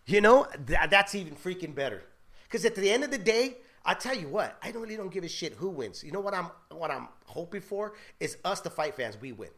[0.06, 2.04] you know, th- that's even freaking better.
[2.44, 5.24] Because at the end of the day, I tell you what, I really don't give
[5.24, 6.04] a shit who wins.
[6.04, 9.50] You know what I'm what I'm hoping for is us the fight fans we win.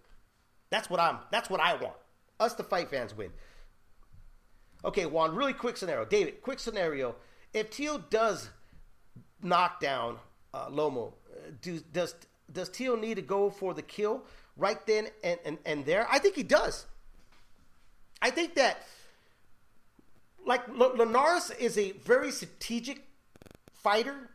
[0.70, 1.20] That's what I'm.
[1.32, 1.96] That's what I want.
[2.40, 3.32] Us the fight fans win.
[4.84, 5.36] Okay, Juan.
[5.36, 6.42] Really quick scenario, David.
[6.42, 7.16] Quick scenario.
[7.54, 8.50] If Teal does
[9.42, 10.18] knock down
[10.54, 12.16] uh, Lomo, uh, do, does
[12.52, 14.24] does Teal need to go for the kill
[14.58, 16.08] right then and, and, and there?
[16.12, 16.86] I think he does.
[18.22, 18.84] I think that
[20.46, 23.08] like L- Linares is a very strategic
[23.74, 24.30] fighter,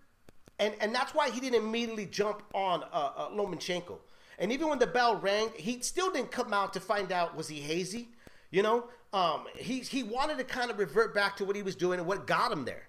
[0.58, 3.98] and and that's why he didn't immediately jump on uh, uh, Lomachenko.
[4.38, 7.48] And even when the bell rang, he still didn't come out to find out was
[7.48, 8.08] he hazy.
[8.50, 8.84] You know,
[9.16, 12.06] um, he he wanted to kind of revert back to what he was doing and
[12.06, 12.88] what got him there.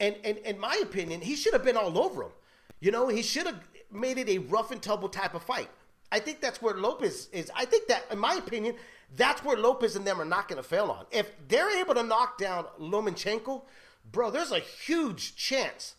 [0.00, 2.32] And and in my opinion, he should have been all over him.
[2.80, 3.60] You know, he should have
[3.90, 5.68] made it a rough and tumble type of fight.
[6.10, 7.50] I think that's where Lopez is.
[7.54, 8.74] I think that, in my opinion,
[9.16, 11.06] that's where Lopez and them are not going to fail on.
[11.10, 13.62] If they're able to knock down Lomachenko,
[14.10, 15.94] bro, there's a huge chance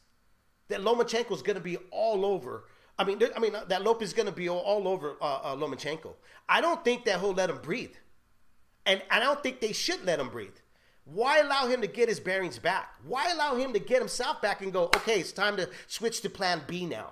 [0.68, 2.66] that Lomachenko is going to be all over.
[3.00, 6.14] I mean, I mean that Lopez is going to be all, over uh, uh, Lomachenko.
[6.48, 7.96] I don't think that he'll let him breathe,
[8.86, 10.56] and I don't think they should let him breathe.
[11.06, 12.90] Why allow him to get his bearings back?
[13.06, 14.86] Why allow him to get himself back and go?
[14.86, 17.12] Okay, it's time to switch to Plan B now.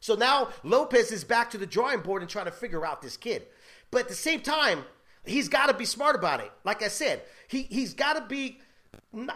[0.00, 3.16] So now Lopez is back to the drawing board and trying to figure out this
[3.16, 3.46] kid.
[3.90, 4.84] But at the same time,
[5.24, 6.50] he's got to be smart about it.
[6.64, 8.58] Like I said, he he's got to be,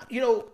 [0.08, 0.46] you know,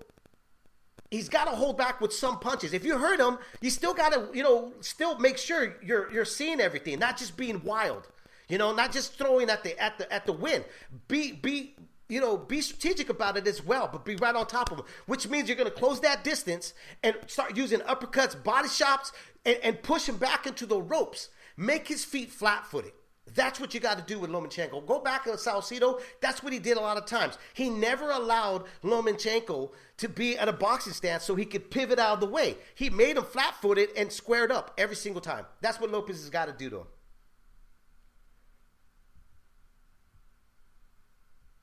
[1.11, 2.73] he's got to hold back with some punches.
[2.73, 6.25] If you hurt him, you still got to, you know, still make sure you're you're
[6.25, 8.09] seeing everything, not just being wild.
[8.51, 10.65] You know, not just throwing at the at the at the win.
[11.09, 11.77] Be be
[12.09, 14.85] you know, be strategic about it as well, but be right on top of him,
[15.07, 16.75] which means you're going to close that distance
[17.05, 19.13] and start using uppercuts, body shots,
[19.47, 21.29] and, and push him back into the ropes.
[21.57, 22.91] Make his feet flat footed.
[23.35, 24.85] That's what you got to do with Lomachenko.
[24.87, 26.01] Go back to Salido.
[26.21, 27.39] That's what he did a lot of times.
[27.55, 32.15] He never allowed Lomachenko to be at a boxing stance so he could pivot out
[32.15, 32.57] of the way.
[32.75, 35.47] He made him flat footed and squared up every single time.
[35.61, 36.87] That's what Lopez has got to do to him.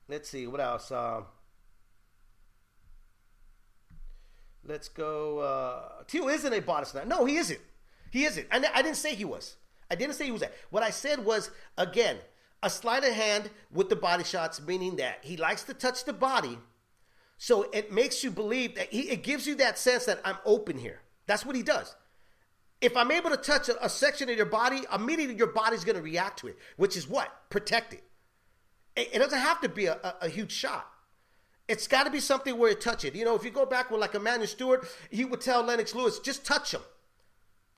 [0.08, 0.90] Let's see what else.
[0.90, 1.22] Uh,
[4.64, 5.38] let's go.
[5.40, 7.08] Uh, isn't a slam.
[7.08, 7.60] No, he isn't.
[8.10, 8.46] He isn't.
[8.50, 9.56] I, I didn't say he was.
[9.90, 10.54] I didn't say he was that.
[10.70, 12.18] What I said was again
[12.62, 16.12] a sleight of hand with the body shots, meaning that he likes to touch the
[16.12, 16.58] body,
[17.36, 20.78] so it makes you believe that he, it gives you that sense that I'm open
[20.78, 21.00] here.
[21.26, 21.94] That's what he does.
[22.80, 25.96] If I'm able to touch a, a section of your body, immediately your body's going
[25.96, 28.02] to react to it, which is what protect it.
[28.98, 30.86] It, doesn't have to be a, a, a huge shot.
[31.68, 33.14] It's got to be something where you touch it.
[33.14, 36.18] You know, if you go back with like Emanuel Steward, he would tell Lennox Lewis,
[36.18, 36.80] just touch him.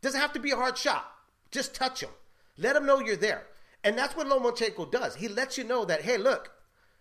[0.00, 1.04] Doesn't have to be a hard shot.
[1.50, 2.10] Just touch him.
[2.56, 3.46] Let him know you're there.
[3.82, 5.16] And that's what Lomachenko does.
[5.16, 6.52] He lets you know that, hey, look,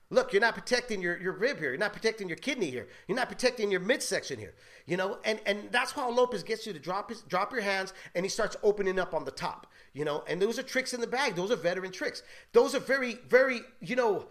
[0.10, 1.70] look, you're not protecting your, your rib here.
[1.70, 2.88] You're not protecting your kidney here.
[3.08, 4.56] You're not protecting your midsection here.
[4.86, 7.94] You know, and, and that's how Lopez gets you to drop his drop your hands
[8.16, 9.68] and he starts opening up on the top.
[9.94, 11.36] You know, and those are tricks in the bag.
[11.36, 12.24] Those are veteran tricks.
[12.54, 14.28] Those are very, very, you know,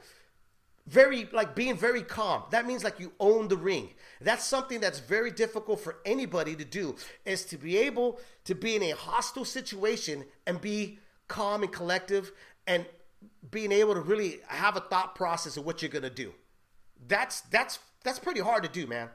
[0.87, 2.45] very like being very calm.
[2.51, 3.91] That means like you own the ring.
[4.21, 8.75] That's something that's very difficult for anybody to do is to be able to be
[8.75, 10.99] in a hostile situation and be
[11.29, 12.33] calm and collective
[12.67, 12.87] and
[13.51, 16.33] being able to really have a thought process of what you're to do.
[17.07, 19.09] That's that's that's pretty hard to do, man.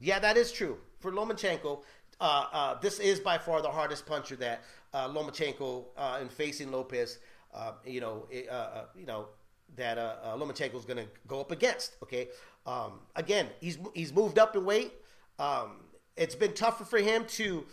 [0.00, 0.78] Yeah, that is true.
[1.00, 1.82] For Lomachenko,
[2.20, 4.62] uh, uh, this is by far the hardest puncher that
[4.92, 7.18] uh, Lomachenko uh, in facing Lopez,
[7.54, 9.28] uh, you know, uh, uh, you know
[9.76, 11.96] that Lomachenko is going to go up against.
[12.02, 12.28] Okay,
[12.66, 14.92] um, again, he's he's moved up in weight.
[15.38, 15.80] Um,
[16.16, 17.64] it's been tougher for him to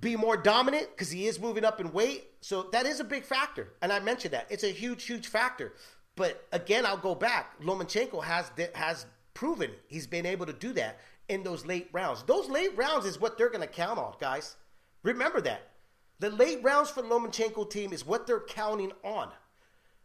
[0.00, 2.24] be more dominant because he is moving up in weight.
[2.40, 5.74] So that is a big factor, and I mentioned that it's a huge, huge factor.
[6.16, 7.60] But again, I'll go back.
[7.60, 10.98] Lomachenko has has proven he's been able to do that
[11.28, 12.22] in those late rounds.
[12.22, 14.56] Those late rounds is what they're going to count on, guys.
[15.02, 15.62] Remember that.
[16.18, 19.28] The late rounds for Lomachenko team is what they're counting on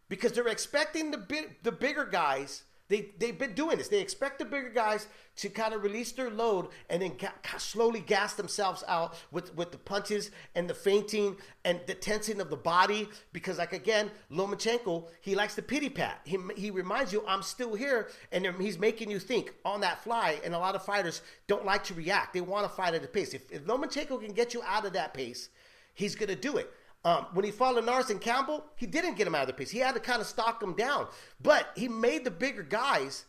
[0.09, 2.63] because they're expecting the big, the bigger guys.
[2.92, 3.88] They they've been doing this.
[3.88, 8.02] They expect the bigger guys to kind of release their load and then ga- slowly
[8.02, 12.58] gas themselves out with with the punches and the feinting and the tensing of the
[12.58, 13.08] body.
[13.32, 16.20] Because like again, Lomachenko he likes the pity pat.
[16.26, 20.42] He he reminds you I'm still here, and he's making you think on that fly.
[20.44, 22.34] And a lot of fighters don't like to react.
[22.34, 23.34] They want to fight at a pace.
[23.34, 25.48] If, if Lomachenko can get you out of that pace,
[25.94, 26.70] he's gonna do it.
[27.04, 29.72] Um, when he fought Linares and Campbell, he didn't get him out of the pace.
[29.72, 31.08] He had to kind of stock him down.
[31.41, 33.26] But he made the bigger guys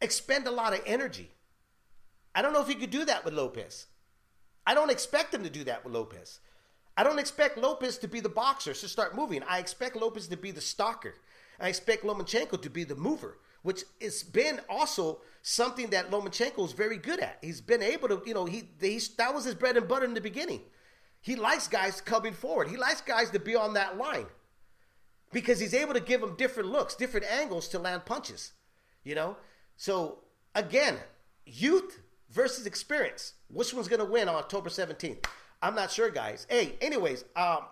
[0.00, 1.30] expend a lot of energy.
[2.34, 3.86] I don't know if he could do that with Lopez.
[4.66, 6.40] I don't expect him to do that with Lopez.
[6.96, 9.42] I don't expect Lopez to be the boxer to start moving.
[9.48, 11.14] I expect Lopez to be the stalker.
[11.58, 16.72] I expect Lomachenko to be the mover, which has been also something that Lomachenko is
[16.72, 17.38] very good at.
[17.42, 20.14] He's been able to, you know, he, he that was his bread and butter in
[20.14, 20.62] the beginning.
[21.20, 22.68] He likes guys coming forward.
[22.68, 24.26] He likes guys to be on that line
[25.32, 28.52] because he's able to give them different looks, different angles to land punches.
[29.04, 29.36] You know,
[29.76, 30.20] so
[30.54, 30.96] again,
[31.46, 32.00] youth
[32.30, 33.34] versus experience.
[33.48, 35.26] Which one's going to win on October seventeenth?
[35.62, 36.46] I'm not sure, guys.
[36.48, 37.64] Hey, anyways, um,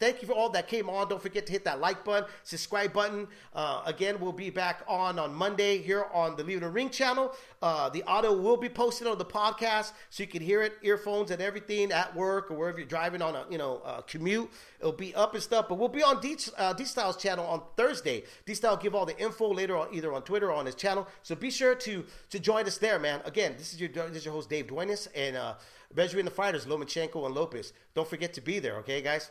[0.00, 1.08] Thank you for all that came on.
[1.08, 3.26] Don't forget to hit that like button, subscribe button.
[3.52, 6.88] Uh, again, we'll be back on on Monday here on the Leave It a Ring
[6.88, 7.34] channel.
[7.60, 11.32] Uh, the audio will be posted on the podcast, so you can hear it, earphones
[11.32, 14.48] and everything at work or wherever you're driving on a you know a commute.
[14.78, 15.68] It'll be up and stuff.
[15.68, 18.22] But we'll be on D, uh, D Styles channel on Thursday.
[18.46, 21.08] D Style give all the info later on either on Twitter or on his channel.
[21.24, 23.20] So be sure to to join us there, man.
[23.24, 25.54] Again, this is your this is your host Dave Duenez and uh,
[25.94, 27.72] measuring the fighters Lomachenko and Lopez.
[27.94, 29.30] Don't forget to be there, okay, guys.